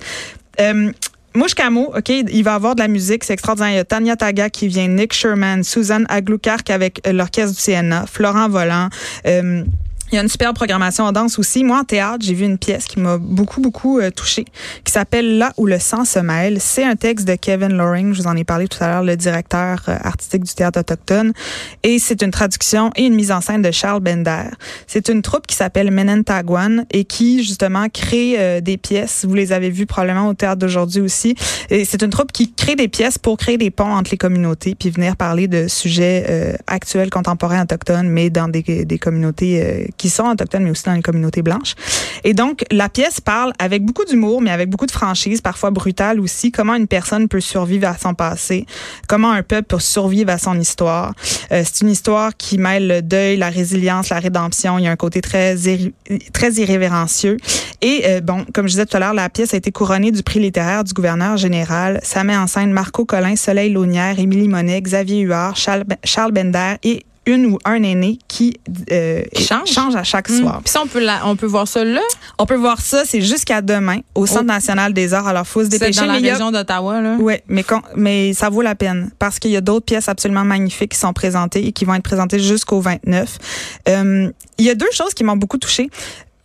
Euh, 0.59 0.91
Mouche 1.35 1.51
OK, 1.59 2.09
il 2.09 2.43
va 2.43 2.53
avoir 2.53 2.75
de 2.75 2.81
la 2.81 2.87
musique, 2.87 3.25
c'est 3.25 3.33
extraordinaire. 3.33 3.71
Il 3.73 3.75
y 3.75 3.79
a 3.79 3.83
Tanya 3.83 4.15
Taga 4.15 4.49
qui 4.49 4.69
vient, 4.69 4.87
Nick 4.87 5.11
Sherman, 5.11 5.65
Suzanne 5.65 6.05
Aglukark 6.07 6.69
avec 6.69 7.05
euh, 7.05 7.11
l'orchestre 7.11 7.57
du 7.57 7.61
CNA, 7.61 8.05
Florent 8.07 8.47
Volant. 8.47 8.87
euh, 9.27 9.65
il 10.11 10.15
y 10.15 10.19
a 10.19 10.21
une 10.21 10.29
super 10.29 10.53
programmation 10.53 11.03
en 11.03 11.11
danse 11.11 11.39
aussi. 11.39 11.63
Moi, 11.63 11.79
en 11.79 11.83
théâtre, 11.83 12.23
j'ai 12.23 12.35
vu 12.35 12.45
une 12.45 12.59
pièce 12.59 12.85
qui 12.85 12.99
m'a 12.99 13.17
beaucoup, 13.17 13.59
beaucoup 13.59 13.99
euh, 13.99 14.11
touchée, 14.11 14.45
qui 14.83 14.91
s'appelle 14.91 15.39
Là 15.39 15.51
où 15.57 15.65
le 15.65 15.79
sang 15.79 16.05
se 16.05 16.19
mêle. 16.19 16.57
C'est 16.61 16.83
un 16.83 16.95
texte 16.95 17.27
de 17.27 17.35
Kevin 17.35 17.75
Loring, 17.75 18.13
je 18.13 18.21
vous 18.21 18.27
en 18.27 18.35
ai 18.35 18.43
parlé 18.43 18.67
tout 18.67 18.77
à 18.83 18.87
l'heure, 18.87 19.03
le 19.03 19.17
directeur 19.17 19.81
euh, 19.87 19.97
artistique 20.01 20.43
du 20.43 20.53
théâtre 20.53 20.79
autochtone. 20.79 21.33
Et 21.81 21.97
c'est 21.97 22.21
une 22.21 22.29
traduction 22.29 22.91
et 22.95 23.05
une 23.05 23.15
mise 23.15 23.31
en 23.31 23.41
scène 23.41 23.63
de 23.63 23.71
Charles 23.71 24.01
Bender. 24.01 24.43
C'est 24.85 25.09
une 25.09 25.23
troupe 25.23 25.47
qui 25.47 25.55
s'appelle 25.55 25.89
Menentagwan 25.89 26.85
et 26.91 27.03
qui, 27.03 27.43
justement, 27.43 27.89
crée 27.89 28.35
euh, 28.37 28.61
des 28.61 28.77
pièces. 28.77 29.25
Vous 29.27 29.33
les 29.33 29.53
avez 29.53 29.71
vues 29.71 29.87
probablement 29.87 30.29
au 30.29 30.35
théâtre 30.35 30.59
d'aujourd'hui 30.59 31.01
aussi. 31.01 31.35
Et 31.71 31.83
c'est 31.83 32.03
une 32.03 32.11
troupe 32.11 32.31
qui 32.31 32.53
crée 32.53 32.75
des 32.75 32.87
pièces 32.87 33.17
pour 33.17 33.37
créer 33.37 33.57
des 33.57 33.71
ponts 33.71 33.93
entre 33.93 34.11
les 34.11 34.17
communautés 34.17 34.75
puis 34.75 34.91
venir 34.91 35.15
parler 35.15 35.47
de 35.47 35.67
sujets 35.67 36.55
actuels, 36.67 37.09
contemporains, 37.09 37.63
autochtones, 37.63 38.07
mais 38.07 38.29
dans 38.29 38.47
des, 38.47 38.85
des 38.85 38.99
communautés 38.99 39.89
qui 39.97 40.09
sont 40.09 40.23
autochtones, 40.23 40.63
mais 40.63 40.71
aussi 40.71 40.83
dans 40.83 40.93
les 40.93 41.01
communautés 41.01 41.41
blanches. 41.41 41.75
Et 42.23 42.33
donc, 42.33 42.63
la 42.71 42.89
pièce 42.89 43.21
parle 43.21 43.53
avec 43.59 43.83
beaucoup 43.83 44.05
d'humour, 44.05 44.41
mais 44.41 44.51
avec 44.51 44.69
beaucoup 44.69 44.85
de 44.85 44.91
franchise, 44.91 45.41
parfois 45.41 45.71
brutale 45.71 46.19
aussi, 46.19 46.51
comment 46.51 46.75
une 46.75 46.87
personne 46.87 47.27
peut 47.27 47.39
survivre 47.41 47.87
à 47.87 47.97
son 47.97 48.13
passé, 48.13 48.65
comment 49.07 49.31
un 49.31 49.43
peuple 49.43 49.67
peut 49.67 49.79
survivre 49.79 50.31
à 50.31 50.37
son 50.37 50.59
histoire. 50.59 51.13
Euh, 51.51 51.63
c'est 51.65 51.81
une 51.81 51.91
histoire 51.91 52.35
qui 52.37 52.57
mêle 52.57 52.87
le 52.87 53.01
deuil, 53.01 53.37
la 53.37 53.49
résilience, 53.49 54.09
la 54.09 54.19
rédemption. 54.19 54.77
Il 54.77 54.85
y 54.85 54.87
a 54.87 54.91
un 54.91 54.95
côté 54.95 55.21
très, 55.21 55.55
très 56.33 56.51
irrévérencieux. 56.53 57.37
Et 57.81 58.03
euh, 58.05 58.21
bon, 58.21 58.45
comme 58.53 58.67
je 58.67 58.73
disais 58.73 58.85
tout 58.85 58.97
à 58.97 58.99
l'heure, 58.99 59.13
la 59.13 59.29
pièce 59.29 59.53
a 59.53 59.57
été 59.57 59.71
couronnée 59.71 60.11
du 60.11 60.23
prix 60.23 60.39
littéraire 60.39 60.83
du 60.83 60.93
gouverneur 60.93 61.37
général. 61.37 61.99
Ça 62.03 62.23
met 62.23 62.35
en 62.35 62.47
scène 62.47 62.71
Marco 62.71 63.05
Collin, 63.05 63.35
Soleil 63.35 63.71
Launière, 63.71 64.19
Émilie 64.19 64.47
Monet, 64.47 64.81
Xavier 64.81 65.21
Huard, 65.21 65.55
Charles, 65.55 65.85
Charles 66.03 66.31
Bender 66.31 66.75
et 66.83 67.05
une 67.25 67.45
ou 67.47 67.57
un 67.65 67.81
aîné 67.83 68.19
qui, 68.27 68.57
euh, 68.91 69.23
Qui 69.33 69.43
change. 69.45 69.95
à 69.95 70.03
chaque 70.03 70.29
Mm. 70.29 70.39
soir. 70.41 70.61
Puis 70.63 70.71
ça, 70.71 70.81
on 70.83 70.87
peut, 70.87 70.99
la- 71.03 71.25
on 71.27 71.35
peut 71.35 71.45
voir 71.45 71.67
ça 71.67 71.83
là. 71.83 72.01
On 72.37 72.45
peut 72.45 72.55
voir 72.55 72.81
ça, 72.81 73.03
c'est 73.05 73.21
jusqu'à 73.21 73.61
demain 73.61 73.99
au 74.13 74.25
Centre 74.25 74.41
Oh. 74.43 74.47
national 74.47 74.93
des 74.93 75.13
arts. 75.13 75.27
Alors, 75.27 75.47
faut 75.47 75.61
se 75.63 75.69
C'est 75.69 75.79
dépêcher. 75.79 76.01
dans 76.01 76.07
la 76.13 76.19
mais 76.19 76.31
région 76.31 76.51
d'Ottawa, 76.51 77.01
là. 77.01 77.15
Ouais, 77.15 77.43
mais 77.95 78.33
ça 78.33 78.49
vaut 78.49 78.61
la 78.61 78.75
peine 78.75 79.11
parce 79.19 79.39
qu'il 79.39 79.51
y 79.51 79.57
a 79.57 79.61
d'autres 79.61 79.85
pièces 79.85 80.09
absolument 80.09 80.43
magnifiques 80.45 80.91
qui 80.91 80.99
sont 80.99 81.13
présentées 81.13 81.65
et 81.67 81.71
qui 81.71 81.85
vont 81.85 81.93
être 81.95 82.03
présentées 82.03 82.39
jusqu'au 82.39 82.79
29. 82.81 83.37
Euh, 83.89 84.29
il 84.57 84.65
y 84.65 84.69
a 84.69 84.75
deux 84.75 84.91
choses 84.91 85.13
qui 85.13 85.23
m'ont 85.23 85.37
beaucoup 85.37 85.57
touchée. 85.57 85.89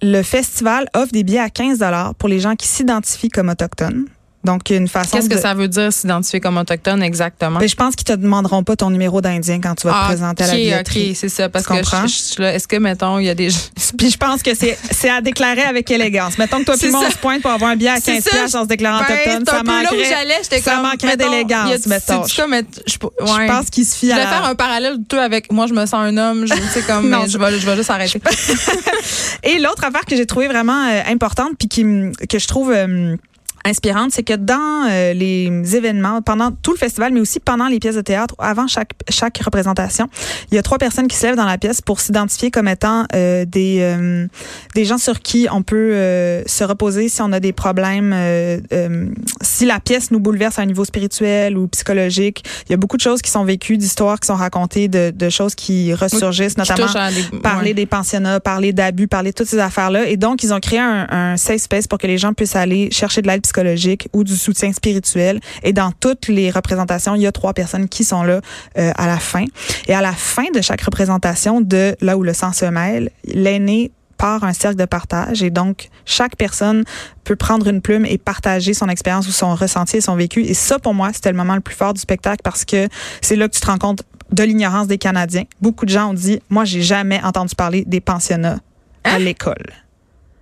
Le 0.03 0.23
festival 0.23 0.89
offre 0.95 1.13
des 1.13 1.25
billets 1.25 1.41
à 1.41 1.51
15 1.51 1.79
dollars 1.79 2.15
pour 2.15 2.29
les 2.29 2.41
gens 2.41 2.57
qui 2.57 2.67
s'identifient 2.67 3.29
comme 3.29 3.51
autochtones. 3.51 4.07
Donc, 4.43 4.71
il 4.71 4.73
y 4.73 4.77
a 4.77 4.79
une 4.79 4.89
façon 4.89 5.11
Qu'est-ce 5.19 5.29
que 5.29 5.35
de- 5.35 5.41
ça 5.41 5.53
veut 5.53 5.69
dire 5.69 5.93
s'identifier 5.93 6.41
comme 6.41 6.57
autochtone 6.57 7.03
exactement? 7.03 7.59
Ben, 7.59 7.69
je 7.69 7.75
pense 7.75 7.95
qu'ils 7.95 8.07
te 8.07 8.15
demanderont 8.15 8.63
pas 8.65 8.75
ton 8.75 8.89
numéro 8.89 9.21
d'indien 9.21 9.61
quand 9.61 9.75
tu 9.75 9.87
vas 9.87 9.93
Ah, 9.95 10.01
te 10.05 10.07
présenter 10.15 10.45
à 10.45 10.47
la 10.47 10.53
ok, 10.55 10.59
billetterie. 10.59 11.11
ok, 11.11 11.17
c'est 11.21 11.29
ça. 11.29 11.49
Parce 11.51 11.67
Tu 11.67 11.71
que 11.73 11.77
comprends? 11.77 12.07
je, 12.07 12.35
je 12.37 12.41
là, 12.43 12.55
est-ce 12.55 12.67
que, 12.67 12.77
mettons, 12.77 13.19
il 13.19 13.27
y 13.27 13.29
a 13.29 13.35
des 13.35 13.51
gens. 13.51 13.59
Puis 13.99 14.11
je 14.11 14.17
pense 14.17 14.43
que 14.43 14.55
c'est 14.55 14.79
c'est 14.91 15.11
à 15.11 15.21
déclarer 15.21 15.61
avec 15.63 15.91
élégance. 15.91 16.39
Mettons 16.39 16.61
que 16.61 16.65
toi 16.65 16.77
puis 16.81 16.91
moi 16.91 17.01
on 17.01 17.05
ça. 17.05 17.11
se 17.11 17.19
pointe 17.19 17.43
pour 17.43 17.51
avoir 17.51 17.71
un 17.73 17.77
billet 17.77 17.91
à 17.91 17.97
C'est 18.01 18.15
15 18.15 18.25
ça. 18.25 18.31
piastres 18.31 18.59
en 18.59 18.63
se 18.63 18.69
déclarant 18.69 19.03
Ben, 19.07 19.15
autochtone, 19.37 19.45
ça 19.47 19.63
manquerait. 19.63 20.05
j'allais, 20.09 20.39
j'étais 20.43 20.61
ça 20.63 20.75
comme. 20.77 20.83
manquerait 20.85 21.17
d'élégance, 21.19 21.87
mettons. 21.87 22.23
comme 22.37 22.55
être- 22.55 22.83
je, 22.87 22.95
Je 22.95 23.33
ouais. 23.35 23.47
pense 23.47 23.69
qu'il 23.69 23.85
se 23.85 23.95
fie 23.97 24.07
Je 24.09 24.13
à 24.13 24.17
vais 24.17 24.25
la- 24.25 24.31
faire 24.31 24.45
un 24.47 24.55
parallèle 24.55 24.97
tout 25.07 25.17
avec 25.17 25.53
moi, 25.53 25.67
je 25.67 25.75
me 25.75 25.85
sens 25.85 25.95
un 25.95 26.17
homme. 26.17 26.47
Je 26.47 26.55
sais 26.73 26.81
comme, 26.83 27.09
Non, 27.11 27.25
mais 27.25 27.29
je 27.29 27.37
vais, 27.37 27.59
je 27.59 27.67
vais 27.67 27.77
juste 27.77 27.91
arrêter. 27.91 28.21
Et 29.43 29.59
l'autre 29.59 29.85
affaire 29.85 30.05
que 30.07 30.17
j'ai 30.17 30.25
trouvée 30.27 30.49
vraiment 30.49 30.87
euh, 30.89 31.01
importante 31.09 31.53
puis 31.59 31.69
que 31.69 32.39
je 32.39 32.47
trouve 32.47 32.73
euh, 32.75 33.17
inspirante, 33.65 34.11
c'est 34.13 34.23
que 34.23 34.35
dans 34.35 34.89
euh, 34.91 35.13
les 35.13 35.77
événements, 35.77 36.23
pendant 36.23 36.51
tout 36.51 36.73
le 36.73 36.79
festival, 36.79 37.13
mais 37.13 37.21
aussi 37.21 37.41
pendant 37.41 37.67
les 37.69 37.79
pièces 37.79 37.97
de 37.97 38.01
théâtre, 38.01 38.35
avant 38.39 38.67
chaque 38.67 38.93
chaque 39.09 39.39
représentation, 39.39 40.09
il 40.51 40.55
y 40.55 40.59
a 40.59 40.63
trois 40.63 40.79
personnes 40.79 41.09
qui 41.09 41.17
se 41.17 41.27
lèvent 41.27 41.37
dans 41.37 41.45
la 41.47 41.59
pièce 41.59 41.81
pour 41.81 42.01
s'identifier 42.01 42.51
comme 42.51 42.69
étant 42.69 43.05
euh, 43.15 43.45
des 43.45 43.79
euh, 43.81 44.27
des 44.75 44.85
gens 44.85 44.99
sur 44.99 45.21
qui 45.21 45.47
on 45.53 45.63
peut 45.63 45.77
euh, 45.95 46.43
se 46.47 46.65
reposer 46.65 47.09
si 47.09 47.21
on 47.23 47.33
a 47.33 47.41
des 47.41 47.53
problèmes, 47.53 48.13
euh, 48.15 48.61
euh, 48.73 49.07
si 49.43 49.67
la 49.67 49.81
pièce 49.81 50.11
nous 50.11 50.21
bouleverse 50.21 50.59
à 50.59 50.63
un 50.63 50.67
niveau 50.67 50.85
spirituel 50.85 51.57
ou 51.59 51.67
psychologique. 51.69 52.45
Il 52.69 52.73
y 52.73 52.75
a 52.75 52.77
beaucoup 52.77 52.97
de 52.97 53.03
choses 53.03 53.21
qui 53.23 53.31
sont 53.31 53.45
vécues, 53.45 53.77
d'histoires 53.77 54.21
qui 54.21 54.27
sont 54.27 54.35
racontées, 54.37 54.89
de, 54.89 55.11
de 55.15 55.29
choses 55.29 55.55
qui 55.55 55.93
ressurgissent, 55.95 56.55
Qui 56.55 56.61
notamment 56.61 56.87
des- 57.11 57.39
parler 57.39 57.69
ouais. 57.71 57.75
des 57.75 57.87
pensionnats, 57.87 58.41
parler 58.41 58.73
d'abus, 58.73 59.09
parler 59.09 59.31
de 59.31 59.35
toutes 59.35 59.49
ces 59.49 59.59
affaires-là. 59.59 60.09
Et 60.09 60.17
donc, 60.17 60.43
ils 60.43 60.53
ont 60.55 60.61
créé 60.61 60.79
un, 60.79 61.07
un 61.11 61.37
safe 61.37 61.63
space 61.63 61.87
pour 61.87 61.99
que 61.99 62.07
les 62.07 62.19
gens 62.19 62.33
puissent 62.33 62.57
aller 62.57 62.91
chercher 62.91 63.23
de 63.23 63.27
l'aide 63.29 63.43
psychologique 63.51 64.09
ou 64.13 64.23
du 64.25 64.37
soutien 64.37 64.73
spirituel. 64.73 65.41
Et 65.65 65.73
dans 65.73 65.91
toutes 65.93 66.29
les 66.29 66.51
représentations, 66.51 67.15
il 67.17 67.23
y 67.23 67.27
a 67.27 67.33
trois 67.33 67.53
personnes 67.53 67.89
qui 67.89 68.05
sont 68.05 68.23
là 68.23 68.41
euh, 68.79 68.93
à 68.97 69.07
la 69.07 69.19
fin. 69.19 69.45
Et 69.89 69.95
à 69.95 70.01
la 70.01 70.13
fin 70.13 70.45
de 70.55 70.61
chaque 70.61 70.83
représentation 70.83 71.61
de 71.61 71.97
là 72.01 72.17
où 72.17 72.23
le 72.23 72.33
sang 72.33 72.53
se 72.53 72.65
mêle, 72.67 73.11
l'aîné 73.25 73.91
part 74.17 74.45
un 74.45 74.53
cercle 74.53 74.77
de 74.77 74.85
partage 74.85 75.43
et 75.43 75.49
donc 75.51 75.89
chaque 76.05 76.37
personne 76.37 76.85
peut 77.25 77.37
prendre 77.37 77.67
une 77.69 77.81
plume 77.81 78.05
et 78.05 78.19
partager 78.19 78.75
son 78.75 78.89
expérience 78.91 79.27
ou 79.27 79.33
son 79.33 79.55
ressenti 79.55 79.97
et 79.97 80.01
son 80.03 80.15
vécu 80.15 80.43
et 80.45 80.53
ça 80.53 80.79
pour 80.79 80.93
moi 80.93 81.09
c'était 81.15 81.31
le 81.31 81.39
moment 81.39 81.55
le 81.55 81.63
plus 81.63 81.75
fort 81.75 81.95
du 81.95 82.01
spectacle 82.03 82.43
parce 82.45 82.67
que 82.67 82.87
c'est 83.23 83.35
là 83.35 83.49
que 83.49 83.55
tu 83.55 83.61
te 83.63 83.67
rends 83.67 83.79
compte 83.79 84.03
de 84.31 84.43
l'ignorance 84.43 84.89
des 84.89 84.99
Canadiens. 84.99 85.45
Beaucoup 85.63 85.87
de 85.87 85.91
gens 85.91 86.11
ont 86.11 86.15
dit 86.15 86.39
moi 86.51 86.67
j'ai 86.67 86.83
jamais 86.83 87.19
entendu 87.25 87.55
parler 87.55 87.83
des 87.87 88.01
pensionnats 88.01 88.59
à 89.05 89.15
Hein? 89.15 89.19
l'école. 89.21 89.65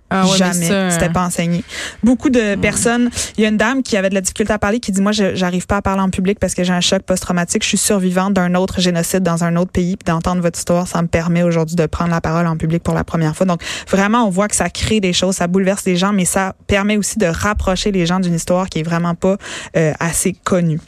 Ah 0.09 0.25
ouais, 0.25 0.31
mais 0.31 0.37
Jamais. 0.37 0.67
ça, 0.67 0.91
C'était 0.91 1.09
pas 1.09 1.25
enseigné. 1.25 1.63
Beaucoup 2.03 2.29
de 2.29 2.55
personnes. 2.55 3.09
Il 3.37 3.43
y 3.43 3.45
a 3.45 3.49
une 3.49 3.57
dame 3.57 3.83
qui 3.83 3.97
avait 3.97 4.09
de 4.09 4.15
la 4.15 4.21
difficulté 4.21 4.51
à 4.51 4.59
parler 4.59 4.79
qui 4.79 4.91
dit 4.91 5.01
moi 5.01 5.11
j'arrive 5.11 5.67
pas 5.67 5.77
à 5.77 5.81
parler 5.81 6.01
en 6.01 6.09
public 6.09 6.39
parce 6.39 6.53
que 6.53 6.63
j'ai 6.63 6.73
un 6.73 6.81
choc 6.81 7.03
post-traumatique. 7.03 7.63
Je 7.63 7.67
suis 7.67 7.77
survivante 7.77 8.33
d'un 8.33 8.55
autre 8.55 8.81
génocide 8.81 9.23
dans 9.23 9.43
un 9.43 9.55
autre 9.55 9.71
pays. 9.71 9.97
Puis 9.97 10.11
d'entendre 10.11 10.41
votre 10.41 10.57
histoire, 10.57 10.87
ça 10.87 11.01
me 11.01 11.07
permet 11.07 11.43
aujourd'hui 11.43 11.75
de 11.75 11.85
prendre 11.85 12.11
la 12.11 12.21
parole 12.21 12.47
en 12.47 12.57
public 12.57 12.83
pour 12.83 12.93
la 12.93 13.03
première 13.03 13.35
fois. 13.35 13.45
Donc 13.45 13.61
vraiment, 13.87 14.25
on 14.25 14.29
voit 14.29 14.47
que 14.47 14.55
ça 14.55 14.69
crée 14.69 14.99
des 14.99 15.13
choses, 15.13 15.35
ça 15.35 15.47
bouleverse 15.47 15.85
les 15.85 15.95
gens, 15.95 16.13
mais 16.13 16.25
ça 16.25 16.55
permet 16.67 16.97
aussi 16.97 17.19
de 17.19 17.27
rapprocher 17.27 17.91
les 17.91 18.05
gens 18.05 18.19
d'une 18.19 18.35
histoire 18.35 18.69
qui 18.69 18.79
est 18.79 18.83
vraiment 18.83 19.15
pas 19.15 19.37
euh, 19.77 19.93
assez 19.99 20.33
connue. 20.33 20.79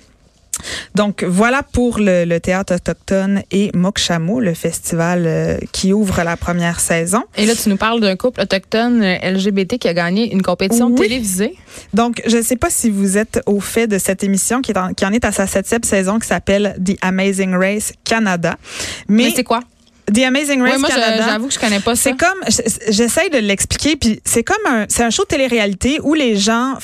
Donc 0.96 1.24
voilà 1.24 1.64
pour 1.64 2.00
le, 2.00 2.26
le 2.26 2.40
théâtre 2.40 2.76
autochtone 2.76 3.42
et 3.52 3.72
Mokshamo, 3.74 4.40
le 4.40 4.54
festival 4.54 5.24
euh, 5.26 5.58
qui 5.72 5.94
ouvre 5.94 6.22
la 6.24 6.38
première 6.38 6.80
saison. 6.80 7.24
Et 7.38 7.46
là, 7.46 7.54
tu 7.56 7.70
nous 7.70 7.78
parles 7.78 8.00
d'un 8.02 8.16
couple 8.16 8.42
autochtone 8.42 9.02
euh, 9.04 9.32
LGBT 9.32 9.78
qui 9.78 9.88
a 9.88 9.94
gagné 9.94 10.32
une 10.34 10.42
compétition 10.42 10.88
Oui. 10.88 10.96
télévisée. 10.96 11.56
Donc 11.94 12.22
je 12.26 12.38
ne 12.38 12.42
sais 12.42 12.56
pas 12.58 12.70
si 12.70 12.90
vous 12.90 13.18
êtes 13.18 13.42
au 13.46 13.60
fait 13.60 13.88
de 13.88 13.98
cette 13.98 14.24
émission 14.24 14.62
qui, 14.62 14.72
est 14.72 14.78
en, 14.78 14.94
qui 14.94 15.06
en 15.06 15.12
est 15.12 15.26
à 15.26 15.32
sa 15.32 15.48
septième 15.48 15.84
saison 15.84 16.20
qui 16.20 16.28
s'appelle 16.28 16.76
The 16.84 16.98
Amazing 17.02 17.54
Race 17.56 17.94
Canada. 18.04 18.58
Mais, 19.08 19.24
Mais, 19.26 19.34
c'est 19.36 19.44
quoi? 19.44 19.62
The 20.14 20.20
Amazing 20.24 20.62
Race 20.62 20.74
Ouais, 20.74 20.78
moi, 20.80 20.90
je- 20.92 20.96
Canada. 20.96 21.26
j'avoue 21.30 21.48
que 21.48 21.54
je 21.54 21.60
connais 21.60 21.80
pas 21.80 21.96
ça. 21.96 22.02
C'est 22.12 22.18
comme, 22.18 22.38
j'essaye 22.90 23.30
de 23.30 23.38
l'expliquer, 23.38 23.96
puis 23.96 24.22
c'est 24.26 24.44
comme 24.44 24.66
un, 24.68 24.86
c'est 24.90 25.04
un 25.04 25.10
show 25.10 25.24
de 25.24 25.28
télé-réalité 25.28 26.00
où 26.04 26.14
les 26.14 26.36
gens, 26.36 26.76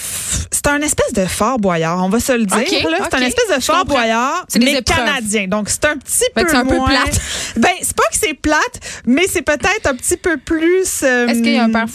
c'est 0.52 0.68
un 0.68 0.82
espèce 0.82 1.14
de 1.14 1.26
Fort 1.26 1.60
Boyard, 1.60 2.04
on 2.04 2.10
va 2.10 2.20
se 2.20 2.32
le 2.34 2.46
dire. 2.46 2.58
Là. 2.90 2.98
C'est 3.10 3.18
un 3.18 3.22
espèce 3.22 3.56
de 3.58 3.62
Fort. 3.64 3.86
Boyard, 3.86 4.46
mais 4.60 4.82
canadien. 4.82 5.48
Donc 5.48 5.70
c'est 5.70 5.86
un 5.86 5.98
petit 5.98 6.24
peu 6.36 6.42
un 6.56 6.66
peu 6.66 6.76
moins- 6.76 6.88
plate. 6.90 7.20
Ben 7.58 7.70
c'est 7.82 7.96
pas 7.96 8.04
que 8.12 8.18
c'est 8.20 8.34
plate, 8.34 8.80
mais 9.06 9.26
c'est 9.30 9.42
peut-être 9.42 9.88
un 9.88 9.96
petit 9.96 10.18
peu 10.18 10.38
plus. 10.38 11.02
euh, 11.04 11.28
Est-ce 11.28 11.42
qu'il 11.42 11.54
y 11.54 11.58
a 11.58 11.64
un 11.64 11.72
père 11.72 11.86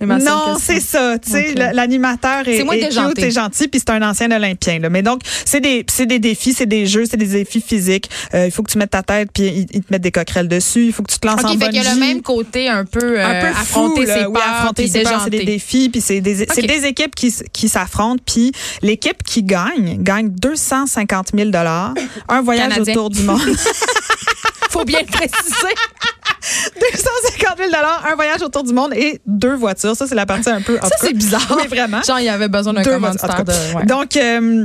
ma 0.00 0.18
seule 0.18 0.28
non, 0.28 0.56
c'est 0.60 0.80
ça. 0.80 1.18
Tu 1.18 1.30
sais, 1.30 1.54
l'animateur 1.72 2.46
est, 2.46 2.62
moins 2.64 2.74
est 2.74 2.80
déjanté. 2.84 3.14
cute 3.14 3.24
et 3.24 3.30
gentil, 3.30 3.68
puis 3.68 3.80
c'est 3.80 3.90
un 3.90 4.02
ancien 4.02 4.30
olympien. 4.30 4.78
Là. 4.80 4.90
Mais 4.90 5.02
donc, 5.02 5.20
c'est 5.44 5.60
des, 5.60 5.84
c'est 5.88 6.06
des 6.06 6.18
défis, 6.18 6.52
c'est 6.52 6.66
des 6.66 6.86
jeux, 6.86 7.04
c'est 7.10 7.16
des 7.16 7.26
défis 7.26 7.60
physiques. 7.66 8.10
Euh, 8.34 8.46
il 8.46 8.50
faut 8.52 8.62
que 8.62 8.70
tu 8.70 8.78
mettes 8.78 8.90
ta 8.90 9.02
tête, 9.02 9.30
puis 9.32 9.44
ils, 9.44 9.66
ils 9.72 9.82
te 9.82 9.92
mettent 9.92 10.02
des 10.02 10.12
coquerelles 10.12 10.48
dessus. 10.48 10.67
Il 10.76 10.92
faut 10.92 11.02
que 11.02 11.12
tu 11.12 11.18
te 11.18 11.26
lances 11.26 11.44
en 11.44 11.48
OK, 11.48 11.58
fait 11.58 11.66
qu'il 11.70 11.82
y 11.82 11.86
a 11.86 11.94
le 11.94 12.00
bungee. 12.00 12.00
même 12.00 12.22
côté 12.22 12.68
un 12.68 12.84
peu, 12.84 13.18
euh, 13.18 13.24
un 13.24 13.40
peu 13.40 13.46
affronter 13.48 14.06
là. 14.06 14.14
ses 14.14 14.26
Oui, 14.26 14.32
peurs, 14.32 14.42
affronter 14.48 14.82
puis 14.84 14.92
ses 14.92 15.02
peurs, 15.02 15.20
c'est 15.24 15.30
des 15.30 15.44
défis, 15.44 15.88
puis 15.88 16.00
c'est 16.00 16.20
des, 16.20 16.42
équipes 16.86 17.14
qui, 17.14 17.68
s'affrontent, 17.68 18.22
puis 18.24 18.52
l'équipe 18.82 19.22
qui 19.22 19.42
gagne 19.42 20.02
gagne 20.02 20.28
250 20.30 21.30
000 21.34 21.50
dollars, 21.50 21.94
un 22.28 22.42
voyage 22.42 22.70
Canadien. 22.70 22.94
autour 22.94 23.10
du 23.10 23.22
monde, 23.22 23.40
Faut 24.70 24.84
bien 24.84 25.00
le 25.00 25.06
préciser. 25.06 25.74
250 26.80 27.58
000 27.58 27.70
dollars, 27.70 28.04
un 28.10 28.14
voyage 28.14 28.42
autour 28.42 28.62
du 28.62 28.72
monde 28.72 28.92
et 28.94 29.20
deux 29.26 29.54
voitures. 29.54 29.96
Ça 29.96 30.06
c'est 30.06 30.14
la 30.14 30.26
partie 30.26 30.50
un 30.50 30.60
peu. 30.60 30.78
en 30.80 30.86
Ça, 30.86 30.94
c'est 31.00 31.14
bizarre. 31.14 31.56
Oui, 31.56 31.66
vraiment. 31.66 32.02
Genre, 32.02 32.20
il 32.20 32.26
y 32.26 32.28
avait 32.28 32.48
besoin 32.48 32.72
d'un 32.72 32.82
en 32.82 32.84
commanditaire 32.84 33.44
de. 33.44 33.52
ouais. 33.76 33.86
Donc, 33.86 34.16
euh, 34.16 34.64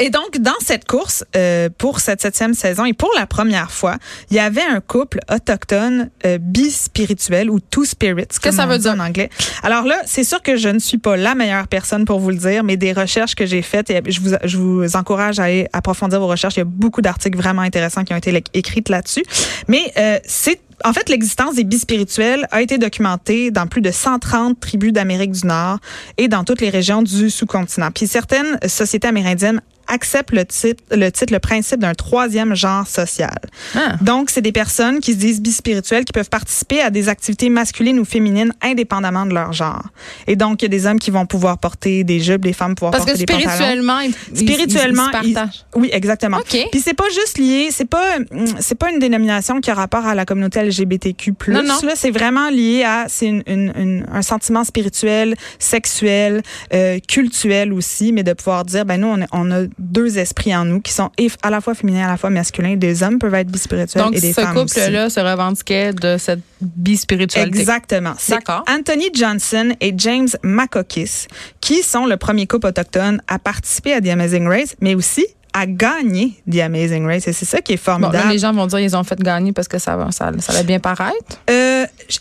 et 0.00 0.10
donc, 0.10 0.38
dans 0.38 0.52
cette 0.60 0.86
course, 0.86 1.24
euh, 1.34 1.68
pour 1.76 1.98
cette 1.98 2.22
septième 2.22 2.54
saison 2.54 2.84
et 2.84 2.92
pour 2.92 3.10
la 3.16 3.26
première 3.26 3.70
fois, 3.70 3.96
il 4.30 4.36
y 4.36 4.40
avait 4.40 4.62
un 4.62 4.80
couple 4.80 5.18
autochtone 5.32 6.10
euh, 6.24 6.38
bispirituel 6.38 7.50
ou 7.50 7.58
two 7.58 7.84
spirits, 7.84 8.26
comme 8.42 8.52
ça 8.52 8.66
veut 8.66 8.78
dire? 8.78 8.92
en 8.92 9.00
anglais. 9.00 9.28
Alors 9.62 9.84
là, 9.84 10.00
c'est 10.06 10.24
sûr 10.24 10.40
que 10.40 10.56
je 10.56 10.68
ne 10.68 10.78
suis 10.78 10.98
pas 10.98 11.16
la 11.16 11.34
meilleure 11.34 11.66
personne 11.66 12.04
pour 12.04 12.20
vous 12.20 12.30
le 12.30 12.36
dire, 12.36 12.62
mais 12.62 12.76
des 12.76 12.92
recherches 12.92 13.34
que 13.34 13.44
j'ai 13.44 13.62
faites, 13.62 13.90
et 13.90 14.00
je 14.06 14.20
vous, 14.20 14.36
je 14.44 14.56
vous 14.56 14.96
encourage 14.96 15.40
à 15.40 15.44
aller 15.44 15.68
approfondir 15.72 16.20
vos 16.20 16.28
recherches. 16.28 16.54
Il 16.54 16.60
y 16.60 16.62
a 16.62 16.64
beaucoup 16.64 17.02
d'articles 17.02 17.36
vraiment 17.36 17.62
intéressants 17.62 18.04
qui 18.04 18.12
ont 18.12 18.18
été 18.18 18.42
écrits 18.54 18.84
là-dessus. 18.88 19.24
Mais 19.66 19.92
euh, 19.96 20.18
c'est 20.24 20.60
en 20.84 20.92
fait, 20.92 21.08
l'existence 21.08 21.56
des 21.56 21.64
bispirituels 21.64 22.46
a 22.52 22.62
été 22.62 22.78
documentée 22.78 23.50
dans 23.50 23.66
plus 23.66 23.80
de 23.80 23.90
130 23.90 24.60
tribus 24.60 24.92
d'Amérique 24.92 25.32
du 25.32 25.44
Nord 25.44 25.78
et 26.18 26.28
dans 26.28 26.44
toutes 26.44 26.60
les 26.60 26.70
régions 26.70 27.02
du 27.02 27.30
sous-continent. 27.30 27.90
Puis 27.90 28.06
certaines 28.06 28.60
sociétés 28.64 29.08
amérindiennes 29.08 29.60
acceptent 29.88 30.32
le 30.32 30.44
titre, 30.44 30.82
le 30.90 31.10
titre, 31.10 31.32
le 31.32 31.38
principe 31.38 31.80
d'un 31.80 31.94
troisième 31.94 32.54
genre 32.54 32.86
social. 32.86 33.36
Ah. 33.74 33.96
Donc, 34.00 34.30
c'est 34.30 34.40
des 34.42 34.52
personnes 34.52 35.00
qui 35.00 35.12
se 35.12 35.18
disent 35.18 35.40
bispirituelles 35.40 36.04
qui 36.04 36.12
peuvent 36.12 36.28
participer 36.30 36.80
à 36.80 36.90
des 36.90 37.08
activités 37.08 37.48
masculines 37.50 37.98
ou 37.98 38.04
féminines 38.04 38.52
indépendamment 38.62 39.26
de 39.26 39.34
leur 39.34 39.52
genre. 39.52 39.82
Et 40.26 40.36
donc, 40.36 40.62
il 40.62 40.64
y 40.64 40.66
a 40.66 40.68
des 40.68 40.86
hommes 40.86 40.98
qui 40.98 41.10
vont 41.10 41.26
pouvoir 41.26 41.58
porter 41.58 42.04
des 42.04 42.20
jupes, 42.20 42.42
des 42.42 42.52
femmes 42.52 42.74
pouvoir 42.74 42.92
Parce 42.92 43.04
que 43.04 43.10
porter 43.10 43.24
des 43.24 43.32
pantalons. 43.32 43.50
spirituellement, 43.54 44.00
ils, 44.00 44.12
ils- 44.32 44.38
Spirituellement, 44.38 45.08
ils, 45.22 45.28
se 45.30 45.34
partagent. 45.34 45.64
Oui, 45.74 45.90
exactement. 45.92 46.38
OK. 46.38 46.56
Puis 46.70 46.80
c'est 46.80 46.94
pas 46.94 47.08
juste 47.14 47.38
lié, 47.38 47.68
c'est 47.70 47.88
pas 47.88 48.16
hum, 48.30 48.46
c'est 48.60 48.74
pas 48.78 48.90
une 48.90 48.98
dénomination 48.98 49.60
qui 49.60 49.70
a 49.70 49.74
rapport 49.74 50.06
à 50.06 50.14
la 50.14 50.24
communauté 50.24 50.60
LGBTQ+. 50.62 51.32
Non, 51.48 51.62
non. 51.62 51.78
Là, 51.82 51.92
c'est 51.94 52.10
vraiment 52.10 52.50
lié 52.50 52.84
à 52.84 53.06
c'est 53.08 53.26
une, 53.26 53.42
une- 53.46 53.72
une- 53.76 54.06
un 54.12 54.22
sentiment 54.22 54.64
spirituel, 54.64 55.34
sexuel, 55.58 56.42
euh, 56.74 56.98
cultuel 57.06 57.72
aussi, 57.72 58.12
mais 58.12 58.22
de 58.22 58.32
pouvoir 58.32 58.64
dire 58.64 58.84
ben 58.84 59.00
nous 59.00 59.08
on 59.08 59.26
on 59.32 59.50
a 59.52 59.62
deux 59.78 60.18
esprits 60.18 60.54
en 60.54 60.64
nous 60.64 60.80
qui 60.80 60.92
sont 60.92 61.10
à 61.42 61.50
la 61.50 61.60
fois 61.60 61.74
féminins, 61.74 62.06
à 62.06 62.10
la 62.10 62.16
fois 62.16 62.30
masculins. 62.30 62.76
Des 62.76 63.02
hommes 63.02 63.18
peuvent 63.18 63.34
être 63.34 63.48
bispirituels 63.50 64.02
Donc, 64.04 64.16
et 64.16 64.20
des 64.20 64.32
ce 64.32 64.40
femmes 64.40 64.56
aussi. 64.56 64.74
couple-là 64.74 65.10
se 65.10 65.20
revendiquait 65.20 65.92
de 65.92 66.16
cette 66.18 66.40
bispiritualité. 66.60 67.58
Exactement. 67.58 68.14
D'accord. 68.28 68.64
Anthony 68.68 69.10
Johnson 69.14 69.72
et 69.80 69.94
James 69.96 70.28
Makokis 70.42 71.26
qui 71.60 71.82
sont 71.82 72.06
le 72.06 72.16
premier 72.16 72.46
couple 72.46 72.66
autochtone 72.68 73.20
à 73.28 73.38
participer 73.38 73.92
à 73.94 74.00
The 74.00 74.08
Amazing 74.08 74.46
Race, 74.48 74.74
mais 74.80 74.94
aussi 74.94 75.24
à 75.54 75.66
gagner 75.66 76.34
The 76.50 76.58
Amazing 76.60 77.06
Race. 77.06 77.26
Et 77.26 77.32
c'est 77.32 77.46
ça 77.46 77.60
qui 77.62 77.72
est 77.72 77.76
Bon, 77.76 77.82
formidable. 77.92 78.16
là, 78.26 78.32
les 78.32 78.38
gens 78.38 78.52
vont 78.52 78.66
dire 78.66 78.78
ils 78.80 78.96
ont 78.96 79.02
fait 79.02 79.18
gagner 79.20 79.52
parce 79.52 79.66
que 79.66 79.78
ça, 79.78 79.96
va- 79.96 80.12
ça, 80.12 80.30
ça 80.38 80.52
allait 80.52 80.62
bien 80.62 80.78
paraître. 80.78 81.40
Euh, 81.50 81.67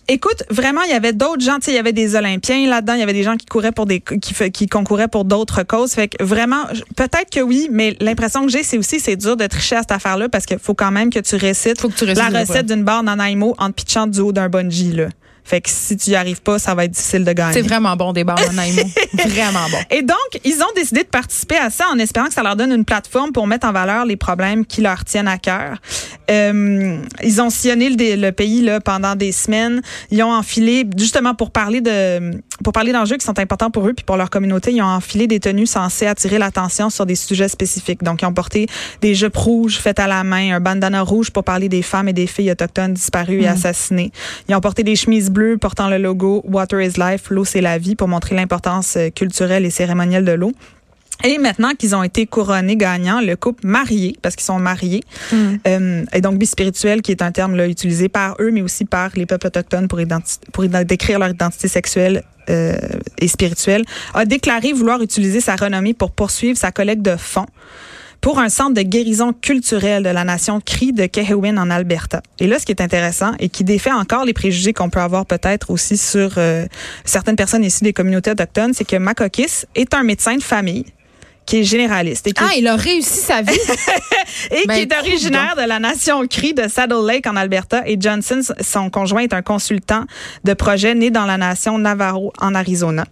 écoute, 0.08 0.44
vraiment, 0.50 0.82
il 0.84 0.92
y 0.92 0.94
avait 0.94 1.14
d'autres 1.14 1.44
gens. 1.44 1.56
Tu 1.56 1.66
sais, 1.66 1.72
il 1.72 1.76
y 1.76 1.80
avait 1.80 1.94
des 1.94 2.16
Olympiens 2.16 2.68
là-dedans. 2.68 2.94
Il 2.94 3.00
y 3.00 3.04
avait 3.04 3.14
des 3.14 3.24
gens 3.24 3.36
qui 3.36 3.46
couraient 3.46 3.72
pour 3.72 3.86
des 3.86 4.02
qui, 4.02 4.52
qui 4.52 4.68
concouraient 4.68 5.08
pour 5.08 5.26
d'autres 5.26 5.64
causes. 5.64 5.94
Fait 5.94 6.08
que 6.08 6.24
vraiment, 6.24 6.66
peut-être 6.96 7.30
que 7.32 7.42
oui, 7.42 7.68
mais 7.72 7.96
l'impression 8.00 8.46
que 8.46 8.52
j'ai, 8.52 8.64
c'est 8.64 8.78
aussi 8.78 9.00
c'est 9.00 9.16
dur 9.16 9.38
de 9.38 9.48
tricher 9.48 9.76
à 9.76 9.82
cette 9.82 9.92
affaire-là 9.92 10.30
parce 10.30 10.46
qu'il 10.46 10.60
faut 10.60 10.74
quand 10.74 10.92
même 10.92 11.10
que 11.10 11.20
tu 11.20 11.36
récites 11.36 11.80
Faut 11.80 11.90
que 11.90 11.96
tu 11.96 12.06
la 12.06 12.28
récites 12.28 12.50
recette 12.50 12.66
d'une 12.66 12.84
barre 12.84 13.04
Nanaimo 13.04 13.56
en 13.58 13.70
te 13.70 13.74
pitchant 13.74 14.08
du 14.08 14.20
haut 14.20 14.32
d'un 14.32 14.50
bungee 14.50 14.94
là. 14.94 15.08
Fait 15.48 15.62
que 15.62 15.70
si 15.70 15.96
tu 15.96 16.10
y 16.10 16.16
arrives 16.16 16.42
pas, 16.42 16.60
ça 16.60 16.76
va 16.76 16.84
être 16.84 16.92
difficile 16.92 17.24
de 17.24 17.32
gagner. 17.32 17.54
C'est 17.54 17.62
vraiment 17.62 17.96
bon 17.96 18.12
des 18.12 18.26
bars 18.26 18.38
vraiment 19.28 19.70
bon. 19.72 19.78
Et 19.90 20.02
donc, 20.02 20.18
ils 20.44 20.62
ont 20.62 20.74
décidé 20.76 21.04
de 21.04 21.08
participer 21.08 21.56
à 21.56 21.70
ça 21.70 21.86
en 21.90 21.98
espérant 22.00 22.28
que 22.28 22.34
ça 22.34 22.44
leur 22.44 22.58
donne 22.58 22.74
une 22.74 22.84
plateforme 22.84 23.32
pour 23.32 23.48
mettre 23.48 23.66
en 23.66 23.72
valeur 23.72 24.06
les 24.06 24.18
problèmes 24.18 24.66
qui 24.66 24.82
leur 24.82 25.06
tiennent 25.06 25.30
à 25.30 25.38
cœur. 25.38 25.78
Euh, 26.30 27.00
ils 27.24 27.42
ont 27.42 27.50
sillonné 27.50 27.90
le, 27.90 28.22
le 28.22 28.32
pays 28.34 28.62
là, 28.62 28.82
pendant 28.82 29.16
des 29.16 29.32
semaines. 29.32 29.82
Ils 30.12 30.22
ont 30.22 30.34
enfilé, 30.34 30.86
justement 30.98 31.34
pour 31.34 31.52
parler 31.52 31.80
de 31.80 32.42
pour 32.64 32.74
parler 32.74 32.92
d'enjeux 32.92 33.18
qui 33.18 33.26
sont 33.26 33.40
importants 33.40 33.72
pour 33.72 33.88
eux 33.88 33.94
puis 33.94 34.06
pour 34.06 34.18
leur 34.18 34.30
communauté, 34.30 34.72
ils 34.72 34.82
ont 34.82 34.86
enfilé 34.86 35.28
des 35.28 35.40
tenues 35.40 35.66
censées 35.66 36.08
attirer 36.08 36.38
l'attention 36.38 36.90
sur 36.90 37.06
des 37.06 37.16
sujets 37.16 37.48
spécifiques. 37.48 38.04
Donc, 38.04 38.22
ils 38.22 38.26
ont 38.26 38.34
porté 38.34 38.68
des 39.02 39.16
jupes 39.16 39.36
rouges 39.36 39.78
faites 39.78 40.00
à 40.00 40.08
la 40.08 40.24
main, 40.24 40.56
un 40.56 40.60
bandana 40.60 41.02
rouge 41.02 41.32
pour 41.32 41.44
parler 41.44 41.70
des 41.70 41.82
femmes 41.82 42.08
et 42.08 42.14
des 42.14 42.28
filles 42.28 42.52
autochtones 42.52 42.94
disparues 42.94 43.42
et 43.42 43.48
assassinées. 43.48 44.12
Ils 44.50 44.56
ont 44.56 44.62
porté 44.62 44.84
des 44.84 44.96
chemises 44.96 45.30
bleues 45.30 45.58
portant 45.58 45.90
le 45.90 45.98
logo 45.98 46.42
Water 46.46 46.82
is 46.82 46.94
Life, 46.98 47.30
l'eau 47.30 47.46
c'est 47.46 47.62
la 47.62 47.78
vie, 47.78 47.96
pour 47.96 48.08
montrer 48.08 48.36
l'importance 48.36 48.96
euh, 48.98 49.10
culturelle 49.10 49.66
et 49.66 49.70
cérémonielle 49.70 50.26
de 50.26 50.32
l'eau. 50.32 50.52
Et 51.24 51.38
maintenant 51.40 51.74
qu'ils 51.74 51.96
ont 51.96 52.04
été 52.04 52.28
couronnés 52.28 52.76
gagnants, 52.76 53.22
le 53.22 53.36
couple 53.36 53.66
marié, 53.66 54.16
parce 54.22 54.36
qu'ils 54.36 54.46
sont 54.46 54.60
mariés, 54.60 55.04
euh, 55.34 56.06
et 56.14 56.22
donc 56.22 56.38
bispirituel, 56.38 57.02
qui 57.02 57.12
est 57.12 57.22
un 57.22 57.32
terme 57.32 57.56
là, 57.56 57.68
utilisé 57.68 58.08
par 58.08 58.36
eux, 58.40 58.52
mais 58.52 58.62
aussi 58.62 58.86
par 58.86 59.10
les 59.16 59.26
peuples 59.26 59.48
autochtones 59.48 59.88
pour, 59.88 60.00
pour 60.54 60.64
décrire 60.86 61.20
leur 61.20 61.30
identité 61.30 61.68
sexuelle 61.68 62.24
euh, 62.50 62.78
et 63.18 63.28
spirituelle, 63.28 63.84
a 64.14 64.26
déclaré 64.26 64.74
vouloir 64.74 65.02
utiliser 65.02 65.42
sa 65.42 65.56
renommée 65.56 65.94
pour 65.94 66.12
poursuivre 66.12 66.58
sa 66.58 66.72
collecte 66.72 67.02
de 67.02 67.16
fonds 67.16 67.48
pour 68.22 68.40
un 68.40 68.50
centre 68.50 68.74
de 68.74 68.82
guérison 68.82 69.34
culturelle 69.34 70.04
de 70.04 70.10
la 70.10 70.24
nation 70.24 70.60
Cri 70.60 70.92
de 70.92 71.06
Kehewin 71.06 71.58
en 71.58 71.70
Alberta. 71.70 72.22
Et 72.40 72.48
là, 72.48 72.60
ce 72.60 72.66
qui 72.66 72.72
est 72.72 72.82
intéressant 72.82 73.34
et 73.40 73.50
qui 73.50 73.64
défait 73.64 73.92
encore 73.92 74.26
les 74.26 74.34
préjugés 74.34 74.74
qu'on 74.74 74.90
peut 74.90 75.00
avoir 75.00 75.26
peut-être 75.26 75.70
aussi 75.70 75.98
sur 75.98 76.34
euh, 76.38 76.66
certaines 77.06 77.36
personnes 77.36 77.64
issues 77.64 77.84
des 77.84 77.94
communautés 77.94 78.32
autochtones, 78.32 78.74
c'est 78.74 78.86
que 78.86 78.96
Makokis 78.96 79.66
est 79.76 79.94
un 79.94 80.04
médecin 80.04 80.36
de 80.36 80.44
famille 80.44 80.86
qui 81.48 81.62
est 81.62 81.64
généraliste 81.64 82.28
et 82.28 82.34
qui, 82.34 82.44
Ah, 82.44 82.52
il 82.58 82.68
a 82.68 82.76
réussi 82.76 83.20
sa 83.20 83.42
vie. 83.42 83.58
et 84.52 84.68
ben, 84.68 84.76
qui 84.76 84.82
est 84.82 85.00
originaire 85.00 85.56
de 85.56 85.66
la 85.66 85.80
nation 85.80 86.28
Cri 86.28 86.54
de 86.54 86.68
Saddle 86.68 87.08
Lake 87.08 87.26
en 87.26 87.38
Alberta. 87.38 87.84
Et 87.88 87.96
Johnson, 88.00 88.42
son 88.60 88.90
conjoint, 88.90 89.22
est 89.22 89.34
un 89.34 89.42
consultant 89.42 90.04
de 90.44 90.54
projet 90.54 90.94
né 90.94 91.10
dans 91.10 91.26
la 91.26 91.38
nation 91.38 91.78
Navarro 91.80 92.34
en 92.40 92.54
Arizona. 92.54 93.06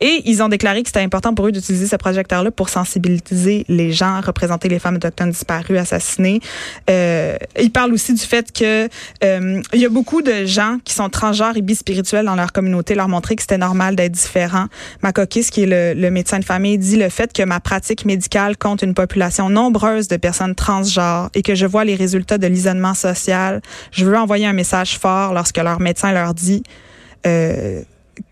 Et 0.00 0.22
ils 0.24 0.42
ont 0.42 0.48
déclaré 0.48 0.82
que 0.82 0.88
c'était 0.88 1.00
important 1.00 1.34
pour 1.34 1.46
eux 1.46 1.52
d'utiliser 1.52 1.86
ce 1.86 1.96
projecteur-là 1.96 2.50
pour 2.50 2.70
sensibiliser 2.70 3.66
les 3.68 3.92
gens, 3.92 4.22
représenter 4.22 4.70
les 4.70 4.78
femmes 4.78 4.96
autochtones 4.96 5.30
disparues, 5.30 5.76
assassinées. 5.76 6.40
Euh, 6.88 7.36
ils 7.60 7.70
parlent 7.70 7.92
aussi 7.92 8.14
du 8.14 8.22
fait 8.22 8.50
que 8.52 8.88
euh, 9.22 9.62
il 9.74 9.80
y 9.80 9.84
a 9.84 9.90
beaucoup 9.90 10.22
de 10.22 10.46
gens 10.46 10.78
qui 10.82 10.94
sont 10.94 11.10
transgenres 11.10 11.58
et 11.58 11.62
bispirituels 11.62 12.24
dans 12.24 12.36
leur 12.36 12.52
communauté, 12.52 12.94
leur 12.94 13.08
montrer 13.08 13.36
que 13.36 13.42
c'était 13.42 13.58
normal 13.58 13.96
d'être 13.96 14.12
différent. 14.12 14.68
Makokis, 15.02 15.50
qui 15.50 15.64
est 15.64 15.66
le, 15.66 16.00
le 16.00 16.10
médecin 16.10 16.38
de 16.38 16.44
famille, 16.46 16.78
dit 16.78 16.96
le 16.96 17.10
fait 17.10 17.34
que 17.34 17.42
ma 17.42 17.60
pratique 17.60 17.81
médicale 18.04 18.56
compte 18.56 18.82
une 18.82 18.94
population 18.94 19.48
nombreuse 19.48 20.08
de 20.08 20.16
personnes 20.16 20.54
transgenres 20.54 21.30
et 21.34 21.42
que 21.42 21.54
je 21.54 21.66
vois 21.66 21.84
les 21.84 21.94
résultats 21.94 22.38
de 22.38 22.46
l'isolement 22.46 22.94
social. 22.94 23.60
Je 23.90 24.04
veux 24.04 24.16
envoyer 24.16 24.46
un 24.46 24.52
message 24.52 24.98
fort 24.98 25.34
lorsque 25.34 25.58
leur 25.58 25.80
médecin 25.80 26.12
leur 26.12 26.34
dit 26.34 26.62
euh, 27.26 27.82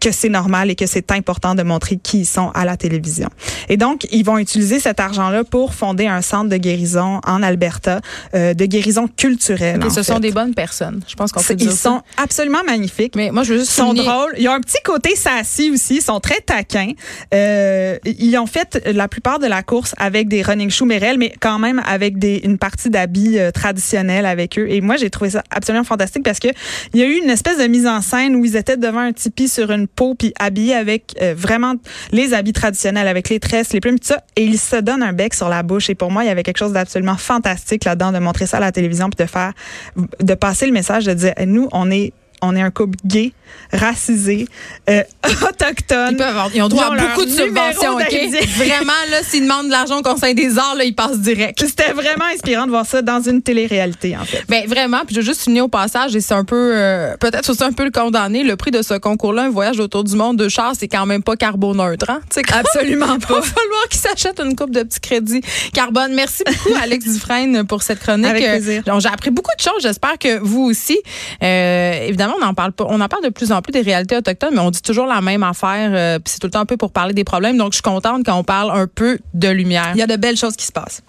que 0.00 0.12
c'est 0.12 0.28
normal 0.28 0.70
et 0.70 0.74
que 0.74 0.86
c'est 0.86 1.12
important 1.12 1.54
de 1.54 1.62
montrer 1.62 1.96
qui 1.96 2.20
ils 2.20 2.26
sont 2.26 2.50
à 2.54 2.64
la 2.64 2.76
télévision. 2.76 3.28
Et 3.68 3.76
donc, 3.76 4.06
ils 4.10 4.24
vont 4.24 4.38
utiliser 4.38 4.80
cet 4.80 5.00
argent-là 5.00 5.44
pour 5.44 5.74
fonder 5.74 6.06
un 6.06 6.22
centre 6.22 6.48
de 6.48 6.56
guérison 6.56 7.20
en 7.26 7.42
Alberta, 7.42 8.00
euh, 8.34 8.54
de 8.54 8.64
guérison 8.64 9.08
culturelle. 9.08 9.80
Et 9.86 9.90
ce 9.90 10.02
sont 10.02 10.18
des 10.18 10.32
bonnes 10.32 10.54
personnes. 10.54 11.00
Je 11.06 11.14
pense 11.14 11.32
qu'on 11.32 11.42
peut 11.42 11.54
dire 11.54 11.70
Ils 11.70 11.76
sont 11.76 12.02
absolument 12.16 12.62
magnifiques. 12.66 13.14
Mais 13.16 13.30
moi, 13.30 13.42
je 13.42 13.52
veux 13.54 13.60
juste 13.60 13.72
Ils 13.72 13.74
sont 13.74 13.94
drôles. 13.94 14.34
Ils 14.38 14.48
ont 14.48 14.52
un 14.52 14.60
petit 14.60 14.82
côté 14.84 15.14
sassy 15.16 15.70
aussi. 15.70 15.96
Ils 15.96 16.02
sont 16.02 16.20
très 16.20 16.40
taquins. 16.40 16.92
Euh, 17.34 17.98
ils 18.04 18.36
ont 18.38 18.46
fait 18.46 18.82
la 18.86 19.08
plupart 19.08 19.38
de 19.38 19.46
la 19.46 19.62
course 19.62 19.94
avec 19.98 20.28
des 20.28 20.42
running 20.42 20.70
shoes 20.70 20.86
Merrell, 20.86 21.18
mais 21.18 21.32
quand 21.40 21.58
même 21.58 21.82
avec 21.86 22.18
des, 22.18 22.40
une 22.44 22.58
partie 22.58 22.90
d'habits 22.90 23.38
euh, 23.38 23.50
traditionnels 23.50 24.26
avec 24.26 24.58
eux. 24.58 24.66
Et 24.68 24.80
moi, 24.80 24.96
j'ai 24.96 25.10
trouvé 25.10 25.30
ça 25.30 25.42
absolument 25.50 25.84
fantastique 25.84 26.24
parce 26.24 26.38
que 26.38 26.48
il 26.94 27.00
y 27.00 27.02
a 27.02 27.06
eu 27.06 27.20
une 27.22 27.30
espèce 27.30 27.58
de 27.58 27.66
mise 27.66 27.86
en 27.86 28.00
scène 28.00 28.36
où 28.36 28.44
ils 28.44 28.56
étaient 28.56 28.76
devant 28.76 29.00
un 29.00 29.12
tipi 29.12 29.48
sur 29.48 29.70
une 29.70 29.86
peau 29.94 30.14
puis 30.14 30.32
habillés 30.38 30.74
avec 30.74 31.14
euh, 31.20 31.34
vraiment 31.36 31.74
les 32.12 32.34
habits 32.34 32.52
traditionnels 32.52 33.08
avec 33.08 33.28
les 33.28 33.40
tresses, 33.40 33.72
les 33.72 33.80
plumes, 33.80 33.98
tout 33.98 34.08
ça. 34.08 34.22
Et 34.36 34.44
ils 34.44 34.58
se 34.58 34.76
donnent 34.76 35.02
un 35.02 35.12
bec 35.12 35.34
sur 35.34 35.48
la 35.48 35.62
bouche. 35.62 35.90
Et 35.90 35.94
pour 35.94 36.10
moi, 36.10 36.24
il 36.24 36.28
y 36.28 36.30
avait 36.30 36.42
quelque 36.42 36.58
chose 36.58 36.72
d'absolument 36.72 37.16
fantastique 37.16 37.84
là-dedans 37.84 38.12
de 38.12 38.18
montrer 38.18 38.46
ça 38.46 38.58
à 38.58 38.60
la 38.60 38.72
télévision 38.72 39.08
puis 39.10 39.24
de 39.24 39.28
faire, 39.28 39.52
de 39.96 40.34
passer 40.34 40.66
le 40.66 40.72
message 40.72 41.04
de 41.04 41.12
dire, 41.12 41.34
nous, 41.46 41.68
on 41.72 41.90
est 41.90 42.12
on 42.42 42.56
est 42.56 42.62
un 42.62 42.70
couple 42.70 42.98
gay, 43.04 43.32
racisé, 43.72 44.46
euh, 44.88 45.02
autochtone. 45.48 46.12
Ils, 46.12 46.16
peuvent 46.16 46.26
avoir, 46.26 46.50
ils 46.54 46.62
ont 46.62 46.68
droit 46.68 46.86
à 46.86 46.96
beaucoup 46.96 47.24
de 47.24 47.30
subventions, 47.30 47.94
OK? 47.94 48.10
Vraiment, 48.56 48.92
là, 49.10 49.22
s'ils 49.22 49.42
demandent 49.42 49.66
de 49.66 49.70
l'argent 49.70 49.98
au 49.98 50.02
Conseil 50.02 50.34
des 50.34 50.58
arts, 50.58 50.74
là, 50.76 50.84
ils 50.84 50.94
passent 50.94 51.18
direct. 51.18 51.62
C'était 51.64 51.92
vraiment 51.92 52.24
inspirant 52.32 52.66
de 52.66 52.70
voir 52.70 52.86
ça 52.86 53.02
dans 53.02 53.20
une 53.20 53.42
télé-réalité, 53.42 54.16
en 54.16 54.24
fait. 54.24 54.44
Ben, 54.48 54.66
vraiment. 54.66 55.00
Puis 55.06 55.14
je 55.14 55.20
veux 55.20 55.26
juste 55.26 55.42
finir 55.42 55.64
au 55.64 55.68
passage, 55.68 56.16
et 56.16 56.20
c'est 56.20 56.34
un 56.34 56.44
peu, 56.44 56.72
euh, 56.74 57.16
peut-être 57.18 57.48
aussi 57.50 57.62
un 57.62 57.72
peu 57.72 57.84
le 57.84 57.90
condamné. 57.90 58.42
Le 58.42 58.56
prix 58.56 58.70
de 58.70 58.82
ce 58.82 58.94
concours-là, 58.94 59.44
un 59.44 59.50
voyage 59.50 59.78
autour 59.80 60.04
du 60.04 60.16
monde 60.16 60.36
de 60.36 60.48
char, 60.48 60.72
c'est 60.78 60.88
quand 60.88 61.06
même 61.06 61.22
pas 61.22 61.36
carboneutre, 61.36 62.10
hein? 62.10 62.20
Absolument 62.52 63.18
pas. 63.18 63.26
Il 63.30 63.34
va 63.34 63.42
falloir 63.42 63.88
qu'ils 63.88 64.00
s'achètent 64.00 64.40
une 64.40 64.56
coupe 64.56 64.70
de 64.70 64.82
petits 64.82 65.00
crédits 65.00 65.40
carbone. 65.72 66.12
Merci 66.14 66.42
beaucoup, 66.46 66.76
Alex 66.82 67.04
Dufresne, 67.04 67.66
pour 67.66 67.82
cette 67.82 68.00
chronique. 68.00 68.26
Avec 68.26 68.44
plaisir. 68.44 68.82
J'ai 68.98 69.08
appris 69.08 69.30
beaucoup 69.30 69.54
de 69.56 69.62
choses. 69.62 69.82
J'espère 69.82 70.18
que 70.18 70.38
vous 70.38 70.62
aussi. 70.62 70.98
Euh, 71.42 72.06
on 72.38 72.44
en 72.44 72.54
parle 72.54 72.72
pas. 72.72 72.84
On 72.88 73.00
en 73.00 73.08
parle 73.08 73.24
de 73.24 73.28
plus 73.28 73.52
en 73.52 73.62
plus 73.62 73.72
des 73.72 73.82
réalités 73.82 74.16
autochtones, 74.16 74.54
mais 74.54 74.60
on 74.60 74.70
dit 74.70 74.82
toujours 74.82 75.06
la 75.06 75.20
même 75.20 75.42
affaire. 75.42 75.90
Euh, 75.92 76.18
c'est 76.24 76.38
tout 76.38 76.46
le 76.46 76.52
temps 76.52 76.60
un 76.60 76.66
peu 76.66 76.76
pour 76.76 76.92
parler 76.92 77.14
des 77.14 77.24
problèmes. 77.24 77.56
Donc, 77.56 77.72
je 77.72 77.76
suis 77.76 77.82
contente 77.82 78.24
qu'on 78.24 78.44
parle 78.44 78.70
un 78.78 78.86
peu 78.86 79.18
de 79.34 79.48
lumière. 79.48 79.92
Il 79.94 79.98
y 79.98 80.02
a 80.02 80.06
de 80.06 80.16
belles 80.16 80.36
choses 80.36 80.56
qui 80.56 80.66
se 80.66 80.72
passent. 80.72 81.02